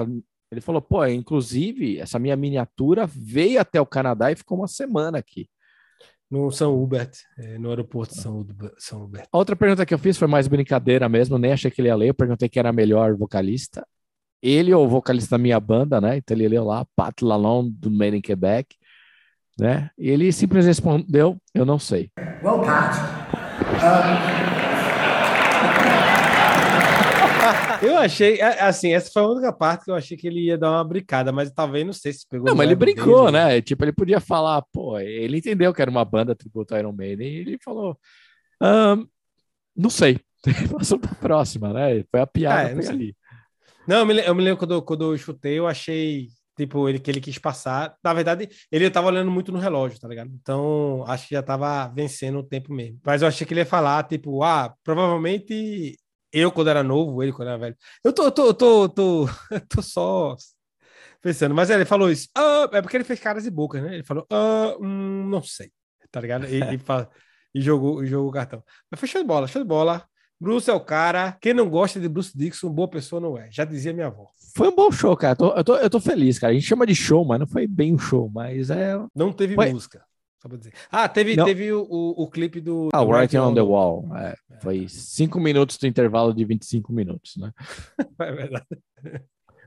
Ele 0.55 0.61
falou, 0.61 0.81
pô, 0.81 1.05
inclusive, 1.05 1.99
essa 1.99 2.17
minha 2.17 2.35
miniatura 2.35 3.05
veio 3.05 3.59
até 3.59 3.79
o 3.79 3.85
Canadá 3.85 4.31
e 4.31 4.35
ficou 4.35 4.57
uma 4.57 4.67
semana 4.67 5.17
aqui. 5.17 5.49
No 6.31 6.49
São 6.49 6.81
Hubert, 6.81 7.11
é, 7.37 7.57
no 7.57 7.69
aeroporto 7.69 8.15
de 8.15 8.21
São 8.21 8.39
Hubert. 8.39 8.73
São 8.77 9.03
Hubert. 9.03 9.27
A 9.31 9.37
outra 9.37 9.55
pergunta 9.55 9.85
que 9.85 9.93
eu 9.93 9.99
fiz 9.99 10.17
foi 10.17 10.27
mais 10.27 10.47
brincadeira 10.47 11.09
mesmo, 11.09 11.37
nem 11.37 11.51
achei 11.51 11.69
que 11.69 11.81
ele 11.81 11.89
ia 11.89 11.95
ler. 11.95 12.09
Eu 12.09 12.13
perguntei 12.13 12.47
quem 12.47 12.59
era 12.61 12.71
melhor 12.71 13.15
vocalista. 13.15 13.85
Ele 14.41 14.73
ou 14.73 14.85
o 14.85 14.89
vocalista 14.89 15.37
da 15.37 15.41
minha 15.41 15.59
banda, 15.59 15.99
né? 15.99 16.17
Então 16.17 16.35
ele 16.35 16.47
leu 16.47 16.63
lá, 16.63 16.85
Pat 16.95 17.21
Lalonde, 17.21 17.71
do 17.71 17.91
Made 17.91 18.17
in 18.17 18.21
Quebec, 18.21 18.75
né? 19.59 19.89
E 19.97 20.09
ele 20.09 20.31
simplesmente 20.31 20.71
respondeu, 20.71 21.37
eu 21.53 21.65
não 21.65 21.77
sei. 21.77 22.09
Well, 22.41 22.61
Pat, 22.61 22.95
um, 23.83 24.54
Eu 27.85 27.97
achei, 27.97 28.41
assim, 28.41 28.93
essa 28.93 29.11
foi 29.11 29.21
a 29.21 29.27
única 29.27 29.53
parte 29.53 29.85
que 29.85 29.91
eu 29.91 29.95
achei 29.95 30.17
que 30.17 30.27
ele 30.27 30.41
ia 30.45 30.57
dar 30.57 30.71
uma 30.71 30.83
brincada, 30.83 31.31
mas 31.31 31.51
talvez 31.51 31.85
não 31.85 31.93
sei 31.93 32.13
se 32.13 32.25
pegou. 32.29 32.47
Não, 32.49 32.55
mas 32.55 32.65
ele 32.65 32.75
brincou, 32.75 33.25
dele. 33.25 33.31
né? 33.31 33.61
Tipo, 33.61 33.83
ele 33.85 33.93
podia 33.93 34.19
falar, 34.19 34.61
pô, 34.73 34.99
ele 34.99 35.37
entendeu 35.37 35.73
que 35.73 35.81
era 35.81 35.91
uma 35.91 36.05
banda 36.05 36.35
tributo 36.35 36.75
Iron 36.75 36.91
Maiden 36.91 37.27
e 37.27 37.35
ele 37.39 37.57
falou, 37.63 37.97
"Ahn, 38.61 39.05
não 39.75 39.89
sei. 39.89 40.19
Passou 40.77 40.99
pra 40.99 41.13
próxima, 41.15 41.73
né? 41.73 42.03
Foi 42.11 42.19
a 42.21 42.27
piada 42.27 42.69
É, 42.69 42.75
não 42.75 42.89
ali. 42.89 43.15
Não, 43.87 43.97
eu 43.99 44.05
me, 44.05 44.19
eu 44.25 44.35
me 44.35 44.43
lembro 44.43 44.57
quando, 44.57 44.73
eu- 44.75 44.81
quando 44.81 45.03
eu 45.05 45.15
escutei, 45.15 45.59
eu 45.59 45.67
achei, 45.67 46.27
tipo, 46.57 46.87
ele 46.89 46.99
que 46.99 47.09
ele 47.11 47.21
quis 47.21 47.37
passar. 47.37 47.95
Na 48.03 48.13
verdade, 48.13 48.49
ele 48.71 48.89
tava 48.89 49.07
olhando 49.07 49.29
muito 49.31 49.51
no 49.51 49.59
relógio, 49.59 49.99
tá 49.99 50.07
ligado? 50.07 50.31
Então, 50.33 51.03
acho 51.07 51.27
que 51.27 51.35
já 51.35 51.43
tava 51.43 51.87
vencendo 51.89 52.39
o 52.39 52.43
tempo 52.43 52.73
mesmo. 52.73 52.99
Mas 53.05 53.21
eu 53.21 53.27
achei 53.27 53.45
que 53.45 53.53
ele 53.53 53.61
ia 53.61 53.65
falar, 53.65 54.03
tipo, 54.07 54.43
ah, 54.43 54.73
provavelmente 54.83 55.97
eu 56.39 56.51
quando 56.51 56.69
era 56.69 56.83
novo, 56.83 57.23
ele 57.23 57.31
quando 57.31 57.49
era 57.49 57.57
velho. 57.57 57.75
Eu 58.03 58.13
tô, 58.13 58.23
eu 58.25 58.31
tô, 58.31 58.45
eu 58.47 58.53
tô, 58.53 58.83
eu 58.83 58.89
tô, 58.89 59.25
eu 59.51 59.67
tô 59.67 59.81
só 59.81 60.35
pensando. 61.21 61.55
Mas 61.55 61.69
ele 61.69 61.85
falou 61.85 62.11
isso. 62.11 62.27
Ah, 62.35 62.69
é 62.73 62.81
porque 62.81 62.97
ele 62.97 63.03
fez 63.03 63.19
caras 63.19 63.45
e 63.45 63.51
bocas, 63.51 63.81
né? 63.81 63.95
Ele 63.95 64.03
falou, 64.03 64.25
ah, 64.31 64.75
hum, 64.79 65.27
não 65.29 65.41
sei, 65.41 65.71
tá 66.11 66.19
ligado? 66.21 66.45
E, 66.47 66.59
e, 66.59 66.79
e 67.55 67.61
jogou, 67.61 68.03
e 68.03 68.07
jogou 68.07 68.29
o 68.29 68.33
cartão. 68.33 68.63
Mas 68.91 68.99
foi 68.99 69.09
show 69.09 69.21
de 69.21 69.27
bola, 69.27 69.47
show 69.47 69.61
de 69.61 69.67
bola. 69.67 70.05
Bruce 70.39 70.69
é 70.69 70.73
o 70.73 70.81
cara. 70.81 71.37
Quem 71.41 71.53
não 71.53 71.69
gosta 71.69 71.99
de 71.99 72.09
Bruce 72.09 72.37
Dixon, 72.37 72.69
boa 72.69 72.89
pessoa 72.89 73.21
não 73.21 73.37
é. 73.37 73.49
Já 73.49 73.63
dizia 73.63 73.93
minha 73.93 74.07
avó. 74.07 74.27
Foi 74.55 74.67
um 74.67 74.75
bom 74.75 74.91
show, 74.91 75.15
cara. 75.15 75.35
Tô- 75.35 75.55
eu, 75.55 75.63
tô, 75.63 75.75
eu 75.77 75.89
tô 75.89 75.99
feliz, 75.99 76.37
cara. 76.37 76.51
A 76.51 76.53
gente 76.53 76.67
chama 76.67 76.85
de 76.85 76.93
show, 76.93 77.23
mas 77.25 77.39
não 77.39 77.47
foi 77.47 77.65
bem 77.65 77.93
um 77.93 77.97
show, 77.97 78.29
mas 78.29 78.69
é. 78.69 78.93
Não 79.15 79.31
teve 79.31 79.55
Foi. 79.55 79.71
música. 79.71 80.03
Só 80.45 80.49
pra 80.49 80.57
dizer. 80.59 80.73
Ah, 80.91 81.09
teve, 81.09 81.35
Não. 81.35 81.43
teve 81.43 81.71
o, 81.73 81.81
o, 81.89 82.23
o 82.23 82.29
clipe 82.29 82.61
do. 82.61 82.89
Ah, 82.93 83.03
do 83.03 83.09
Writing 83.09 83.37
on 83.37 83.53
the 83.53 83.61
Wall. 83.61 84.15
É, 84.15 84.35
foi 84.61 84.87
cinco 84.87 85.39
minutos 85.39 85.75
do 85.77 85.87
intervalo 85.87 86.31
de 86.33 86.45
25 86.45 86.93
minutos, 86.93 87.35
né? 87.37 87.51
É 88.19 88.31
verdade. 88.31 88.65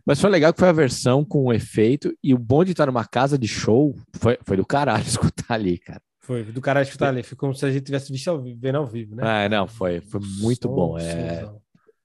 Mas 0.07 0.21
foi 0.21 0.31
legal 0.31 0.53
que 0.53 0.61
foi 0.61 0.69
a 0.69 0.73
versão 0.73 1.25
com 1.25 1.47
o 1.47 1.53
efeito 1.53 2.17
e 2.23 2.33
o 2.33 2.39
bom 2.39 2.65
de 2.65 2.71
estar 2.71 2.87
numa 2.87 3.05
casa 3.05 3.37
de 3.37 3.49
show 3.49 3.95
foi, 4.15 4.39
foi 4.43 4.57
do 4.57 4.65
caralho 4.65 5.03
escutar 5.05 5.55
ali, 5.55 5.79
cara. 5.79 6.01
Foi, 6.21 6.45
do 6.45 6.61
cara 6.61 6.81
escutar 6.83 7.09
ali. 7.09 7.25
Foi 7.25 7.37
como 7.37 7.55
se 7.55 7.67
a 7.67 7.73
gente 7.73 7.85
tivesse 7.85 8.13
visto 8.13 8.29
ao 8.29 8.41
vivo, 8.41 8.59
vendo 8.61 8.79
ao 8.79 8.87
vivo, 8.87 9.17
né? 9.17 9.23
Ah, 9.27 9.49
não, 9.49 9.67
foi, 9.67 10.01
foi 10.01 10.21
muito 10.41 10.69
Som, 10.69 10.75
bom. 10.75 10.99
É, 10.99 11.51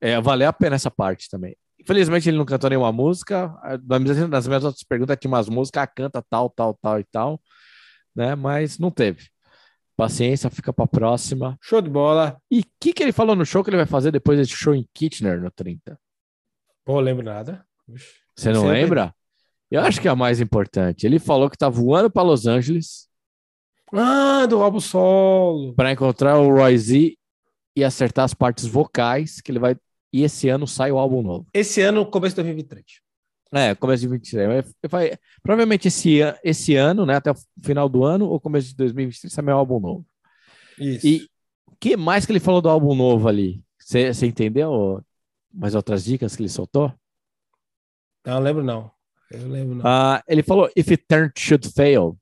é, 0.01 0.19
valeu 0.19 0.49
a 0.49 0.53
pena 0.53 0.75
essa 0.75 0.89
parte 0.89 1.29
também. 1.29 1.55
Infelizmente 1.79 2.27
ele 2.27 2.37
não 2.37 2.45
cantou 2.45 2.69
nenhuma 2.69 2.91
música. 2.91 3.53
Nas 3.87 4.29
nas 4.29 4.47
minhas 4.47 4.63
outras 4.63 4.83
perguntas 4.83 5.17
tinha 5.19 5.29
umas 5.29 5.47
músicas, 5.47 5.83
ah, 5.83 5.87
canta 5.87 6.23
tal, 6.27 6.49
tal, 6.49 6.73
tal 6.81 6.99
e 6.99 7.03
tal, 7.03 7.39
né? 8.15 8.35
Mas 8.35 8.77
não 8.79 8.91
teve. 8.91 9.29
Paciência, 9.95 10.49
fica 10.49 10.73
pra 10.73 10.87
próxima. 10.87 11.57
Show 11.61 11.81
de 11.81 11.89
bola. 11.89 12.37
E 12.49 12.61
o 12.61 12.65
que, 12.79 12.93
que 12.93 13.03
ele 13.03 13.11
falou 13.11 13.35
no 13.35 13.45
show 13.45 13.63
que 13.63 13.69
ele 13.69 13.77
vai 13.77 13.85
fazer 13.85 14.11
depois 14.11 14.39
desse 14.39 14.51
show 14.55 14.73
em 14.73 14.87
Kitchener 14.93 15.39
no 15.39 15.51
30? 15.51 15.99
Pô, 16.83 16.99
lembro 16.99 17.23
nada. 17.23 17.63
Você 18.35 18.51
não 18.51 18.67
lembra? 18.67 19.13
Eu 19.69 19.81
acho 19.81 20.01
que 20.01 20.07
é 20.07 20.11
a 20.11 20.15
mais 20.15 20.41
importante. 20.41 21.05
Ele 21.05 21.19
falou 21.19 21.49
que 21.49 21.57
tá 21.57 21.69
voando 21.69 22.09
para 22.09 22.23
Los 22.23 22.45
Angeles 22.47 23.07
Ah, 23.93 24.45
do 24.47 24.61
álbum 24.61 24.79
solo. 24.79 25.73
para 25.75 25.91
encontrar 25.91 26.39
o 26.39 26.47
Roy 26.49 26.77
Z 26.77 27.15
e 27.75 27.83
acertar 27.83 28.25
as 28.25 28.33
partes 28.33 28.65
vocais 28.65 29.41
que 29.41 29.51
ele 29.51 29.59
vai. 29.59 29.75
E 30.11 30.23
esse 30.23 30.49
ano 30.49 30.67
sai 30.67 30.91
o 30.91 30.97
álbum 30.97 31.21
novo. 31.21 31.47
Esse 31.53 31.81
ano, 31.81 32.05
começo 32.05 32.35
de 32.35 32.43
2023. 32.43 32.83
É, 33.53 33.75
começo 33.75 34.01
de 34.01 34.07
23. 34.07 34.47
Vai- 34.47 34.63
vai- 34.89 35.17
provavelmente 35.43 35.87
esse, 35.87 36.19
esse 36.43 36.75
ano, 36.75 37.05
né? 37.05 37.15
Até 37.15 37.31
o 37.31 37.35
final 37.63 37.87
do 37.87 38.03
ano, 38.03 38.25
ou 38.27 38.39
começo 38.39 38.69
de 38.69 38.75
2023, 38.75 39.31
sai 39.31 39.43
meu 39.43 39.55
álbum 39.57 39.79
novo. 39.79 40.05
Isso. 40.79 41.05
E 41.05 41.29
o 41.67 41.75
que 41.79 41.95
mais 41.95 42.25
que 42.25 42.31
ele 42.31 42.39
falou 42.39 42.61
do 42.61 42.69
álbum 42.69 42.95
novo 42.95 43.27
ali? 43.27 43.61
Você 43.79 44.25
entendeu? 44.25 45.01
Mais 45.53 45.75
outras 45.75 46.03
dicas 46.03 46.35
que 46.35 46.41
ele 46.41 46.49
soltou? 46.49 46.91
Não, 48.25 48.39
lembro 48.39 48.63
não. 48.63 48.89
Eu 49.29 49.47
lembro 49.47 49.75
não. 49.75 49.83
Ah, 49.85 50.23
ele 50.27 50.41
falou 50.41 50.69
If 50.75 50.89
It 50.91 51.05
Should 51.37 51.69
Fail. 51.73 52.17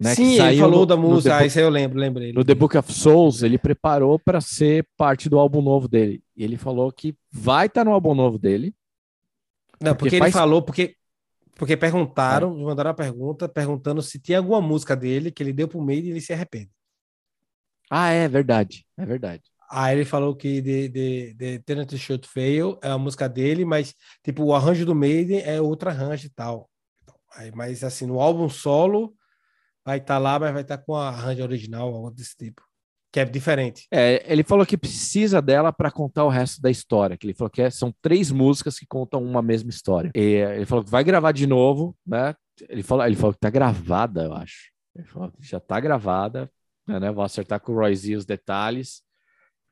né, 0.00 0.14
Sim, 0.14 0.38
ele 0.40 0.60
falou 0.60 0.80
no- 0.80 0.86
da 0.86 0.96
música. 0.96 1.36
Ah, 1.36 1.46
isso 1.46 1.58
aí 1.58 1.64
eu 1.64 1.70
lembro, 1.70 1.98
lembrei. 1.98 2.32
no 2.32 2.44
The 2.44 2.54
Book 2.54 2.76
of 2.76 2.92
Souls, 2.92 3.42
ele 3.42 3.56
preparou 3.58 4.18
para 4.18 4.40
ser 4.40 4.86
parte 4.96 5.28
do 5.28 5.38
álbum 5.38 5.62
novo 5.62 5.88
dele. 5.88 6.22
E 6.36 6.44
ele 6.44 6.56
falou 6.56 6.92
que 6.92 7.16
vai 7.32 7.66
estar 7.66 7.84
no 7.84 7.92
álbum 7.92 8.14
novo 8.14 8.38
dele. 8.38 8.74
Não, 9.80 9.94
Porque 9.96 10.10
porque, 10.10 10.16
ele 10.16 10.26
faz- 10.28 10.28
falou, 10.28 10.62
porque, 10.62 10.96
porque 11.56 11.76
perguntaram, 11.76 12.54
me 12.54 12.64
mandaram 12.64 12.90
uma 12.90 12.96
pergunta 12.96 13.48
perguntando 13.48 14.02
se 14.02 14.20
tinha 14.20 14.38
alguma 14.38 14.60
música 14.62 14.96
dele 14.96 15.32
que 15.32 15.42
ele 15.42 15.52
deu 15.52 15.68
pro 15.68 15.82
meio 15.82 16.04
e 16.06 16.10
ele 16.10 16.20
se 16.20 16.32
arrepende. 16.32 16.70
Ah, 17.90 18.10
é 18.12 18.28
verdade. 18.28 18.86
É 18.96 19.04
verdade. 19.06 19.42
Aí 19.70 19.96
ele 19.96 20.04
falou 20.04 20.36
que 20.36 20.62
The, 20.62 20.88
the, 20.88 21.34
the 21.34 21.58
Tenant 21.60 21.96
Should 21.96 22.26
Fail 22.28 22.78
é 22.82 22.88
a 22.90 22.98
música 22.98 23.28
dele, 23.28 23.64
mas 23.64 23.94
tipo, 24.24 24.44
o 24.44 24.54
arranjo 24.54 24.86
do 24.86 24.94
Maiden 24.94 25.40
é 25.42 25.60
outro 25.60 25.88
arranjo 25.90 26.26
e 26.26 26.30
tal. 26.30 26.70
Aí, 27.34 27.52
mas 27.52 27.84
assim, 27.84 28.06
no 28.06 28.20
álbum 28.20 28.48
solo 28.50 29.16
vai 29.84 29.98
estar 29.98 30.18
lá, 30.18 30.38
mas 30.40 30.52
vai 30.54 30.62
estar 30.62 30.78
com 30.78 30.96
a 30.96 31.08
arranjo 31.10 31.44
original, 31.44 31.88
algo 31.94 32.12
desse 32.12 32.36
tipo. 32.36 32.62
Que 33.16 33.20
é 33.20 33.24
diferente. 33.24 33.86
É, 33.90 34.30
ele 34.30 34.42
falou 34.42 34.66
que 34.66 34.76
precisa 34.76 35.40
dela 35.40 35.72
para 35.72 35.90
contar 35.90 36.22
o 36.26 36.28
resto 36.28 36.60
da 36.60 36.70
história. 36.70 37.16
Que 37.16 37.24
ele 37.26 37.32
falou 37.32 37.48
que 37.48 37.62
é- 37.62 37.70
são 37.70 37.90
três 38.02 38.30
músicas 38.30 38.78
que 38.78 38.84
contam 38.84 39.24
uma 39.24 39.40
mesma 39.40 39.70
história. 39.70 40.10
E, 40.14 40.34
eh, 40.34 40.56
ele 40.56 40.66
falou 40.66 40.84
que 40.84 40.90
vai 40.90 41.02
gravar 41.02 41.32
de 41.32 41.46
novo, 41.46 41.96
né? 42.06 42.34
Ele 42.68 42.82
falou, 42.82 43.06
ele 43.06 43.16
falou 43.16 43.32
que 43.32 43.40
tá 43.40 43.48
gravada, 43.48 44.24
eu 44.24 44.34
acho. 44.34 44.70
Ele 44.94 45.06
falou 45.06 45.32
que 45.32 45.42
já 45.48 45.58
tá 45.58 45.80
gravada, 45.80 46.50
né? 46.86 47.10
Vou 47.10 47.24
acertar 47.24 47.58
com 47.58 47.72
o 47.72 47.76
Roy 47.76 47.96
Z 47.96 48.16
os 48.16 48.26
detalhes, 48.26 49.00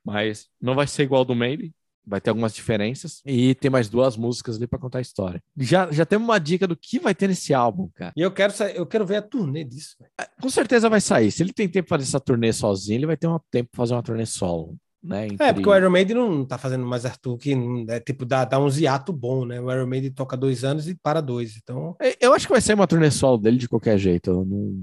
mas 0.03 0.49
não 0.59 0.75
vai 0.75 0.87
ser 0.87 1.03
igual 1.03 1.23
do 1.23 1.35
Maybe. 1.35 1.75
Vai 2.07 2.21
ter 2.21 2.31
algumas 2.31 2.55
diferenças. 2.55 3.23
E 3.25 3.55
tem 3.55 3.71
mais 3.71 3.89
duas 3.89 4.17
músicas 4.17 4.57
ali 4.57 4.67
para 4.67 4.79
contar 4.79 4.99
a 4.99 5.01
história. 5.03 5.43
Já, 5.57 5.91
já 5.91 6.05
temos 6.05 6.29
uma 6.29 6.39
dica 6.39 6.67
do 6.67 6.77
que 6.77 6.99
vai 6.99 7.15
ter 7.15 7.29
nesse 7.29 7.55
álbum, 7.55 7.89
cara. 7.95 8.13
E 8.17 8.21
eu 8.21 8.31
quero, 8.31 8.53
eu 8.75 8.85
quero 8.87 9.07
ver 9.07 9.17
a 9.17 9.23
turnê 9.23 9.65
disso. 9.65 9.97
velho. 9.99 10.11
Com 10.41 10.51
certeza 10.51 10.89
vai 10.91 11.01
sair. 11.01 11.31
Se 11.31 11.43
ele 11.43 11.53
tem 11.53 11.69
tempo 11.69 11.89
para 11.89 11.99
fazer 11.99 12.09
essa 12.09 12.21
turnê 12.21 12.53
sozinho, 12.53 12.99
ele 12.99 13.07
vai 13.07 13.17
ter 13.17 13.27
um 13.27 13.39
tempo 13.51 13.71
para 13.73 13.79
fazer 13.79 13.95
uma 13.95 14.03
turnê 14.03 14.27
solo. 14.27 14.77
Né? 15.03 15.25
É, 15.25 15.27
Entre- 15.27 15.53
porque 15.55 15.69
o 15.69 15.77
Iron 15.77 15.91
Maiden 15.91 16.17
não 16.17 16.45
tá 16.47 16.57
fazendo 16.57 16.85
mais 16.87 17.05
Arthur, 17.05 17.37
que 17.37 17.55
não- 17.55 17.85
é 17.89 18.01
tipo, 18.01 18.25
dá, 18.25 18.45
dá 18.47 18.59
uns 18.59 18.79
hiato 18.79 19.13
bom, 19.13 19.45
né? 19.45 19.61
O 19.61 19.71
Iron 19.71 19.87
Maiden 19.87 20.11
toca 20.13 20.35
dois 20.37 20.65
anos 20.65 20.89
e 20.89 20.95
para 20.95 21.21
dois. 21.21 21.57
Então, 21.63 21.95
É, 22.01 22.17
Eu 22.25 22.33
acho 22.35 22.47
que 22.47 22.53
vai 22.53 22.61
ser 22.63 22.73
uma 22.75 22.87
turnê 22.87 23.11
solo 23.11 23.37
dele 23.39 23.59
de 23.59 23.69
qualquer 23.69 23.99
jeito. 23.99 24.31
Eu 24.31 24.45
não- 24.45 24.75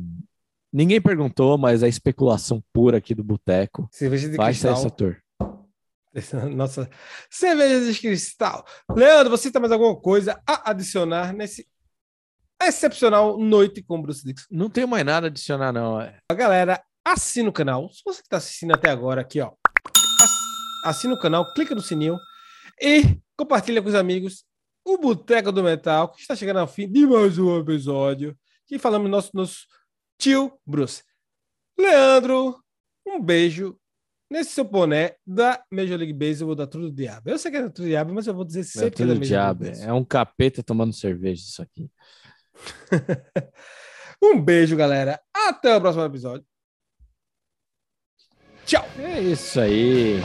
Ninguém 0.73 1.01
perguntou, 1.01 1.57
mas 1.57 1.83
é 1.83 1.87
especulação 1.89 2.63
pura 2.71 2.97
aqui 2.97 3.13
do 3.13 3.23
Boteco. 3.23 3.89
Vai 3.99 4.17
ser 4.17 4.37
cristal. 4.37 4.73
essa 4.73 4.89
tour. 4.89 5.17
Nossa, 6.55 6.89
cerveja 7.29 7.91
de 7.91 7.99
cristal. 7.99 8.65
Leandro, 8.93 9.29
você 9.29 9.51
tem 9.51 9.61
mais 9.61 9.71
alguma 9.71 9.95
coisa 9.99 10.41
a 10.47 10.71
adicionar 10.71 11.33
nesse 11.33 11.67
excepcional 12.61 13.37
Noite 13.39 13.81
com 13.81 14.01
Bruce 14.01 14.23
Dixon? 14.23 14.47
Não 14.51 14.69
tenho 14.69 14.87
mais 14.87 15.05
nada 15.05 15.27
a 15.27 15.29
adicionar, 15.29 15.71
não. 15.71 15.99
É, 16.01 16.17
Galera, 16.33 16.81
assina 17.05 17.49
o 17.49 17.53
canal. 17.53 17.89
Se 17.91 18.01
você 18.05 18.19
que 18.21 18.27
está 18.27 18.37
assistindo 18.37 18.73
até 18.73 18.89
agora 18.89 19.21
aqui, 19.21 19.39
ó, 19.41 19.51
ass- 20.21 20.85
assina 20.85 21.13
o 21.13 21.19
canal, 21.19 21.51
clica 21.53 21.73
no 21.73 21.81
sininho 21.81 22.17
e 22.81 23.17
compartilha 23.37 23.81
com 23.81 23.89
os 23.89 23.95
amigos 23.95 24.43
o 24.85 24.97
Boteco 24.97 25.51
do 25.51 25.63
Metal, 25.63 26.11
que 26.11 26.21
está 26.21 26.35
chegando 26.35 26.59
ao 26.59 26.67
fim 26.67 26.91
de 26.91 27.05
mais 27.05 27.37
um 27.37 27.57
episódio. 27.59 28.37
E 28.69 28.79
falamos 28.79 29.09
nosso, 29.09 29.29
nosso 29.33 29.65
tio 30.17 30.57
Bruce. 30.65 31.03
Leandro, 31.77 32.61
um 33.05 33.21
beijo 33.21 33.77
nesse 34.31 34.51
seu 34.51 34.63
boné 34.63 35.15
da 35.27 35.61
Major 35.69 35.97
League 35.97 36.13
Baseball 36.13 36.55
da 36.55 36.65
Tudo 36.65 36.89
Diabo. 36.89 37.29
Eu 37.29 37.37
sei 37.37 37.51
que 37.51 37.57
é 37.57 37.61
da 37.63 37.69
Tudo 37.69 37.87
Diabo, 37.87 38.13
mas 38.13 38.25
eu 38.25 38.33
vou 38.33 38.45
dizer 38.45 38.61
é 38.61 38.63
sempre 38.63 38.91
que 38.91 39.03
é 39.03 39.05
da 39.05 39.13
tudo 39.13 39.19
Major 39.19 39.27
diabo. 39.27 39.65
É 39.65 39.93
um 39.93 40.05
capeta 40.05 40.63
tomando 40.63 40.93
cerveja 40.93 41.43
isso 41.43 41.61
aqui. 41.61 41.91
Um 44.23 44.39
beijo, 44.39 44.77
galera. 44.77 45.19
Até 45.33 45.75
o 45.75 45.81
próximo 45.81 46.05
episódio. 46.05 46.45
Tchau. 48.65 48.85
É 48.99 49.19
isso 49.19 49.59
aí. 49.59 50.19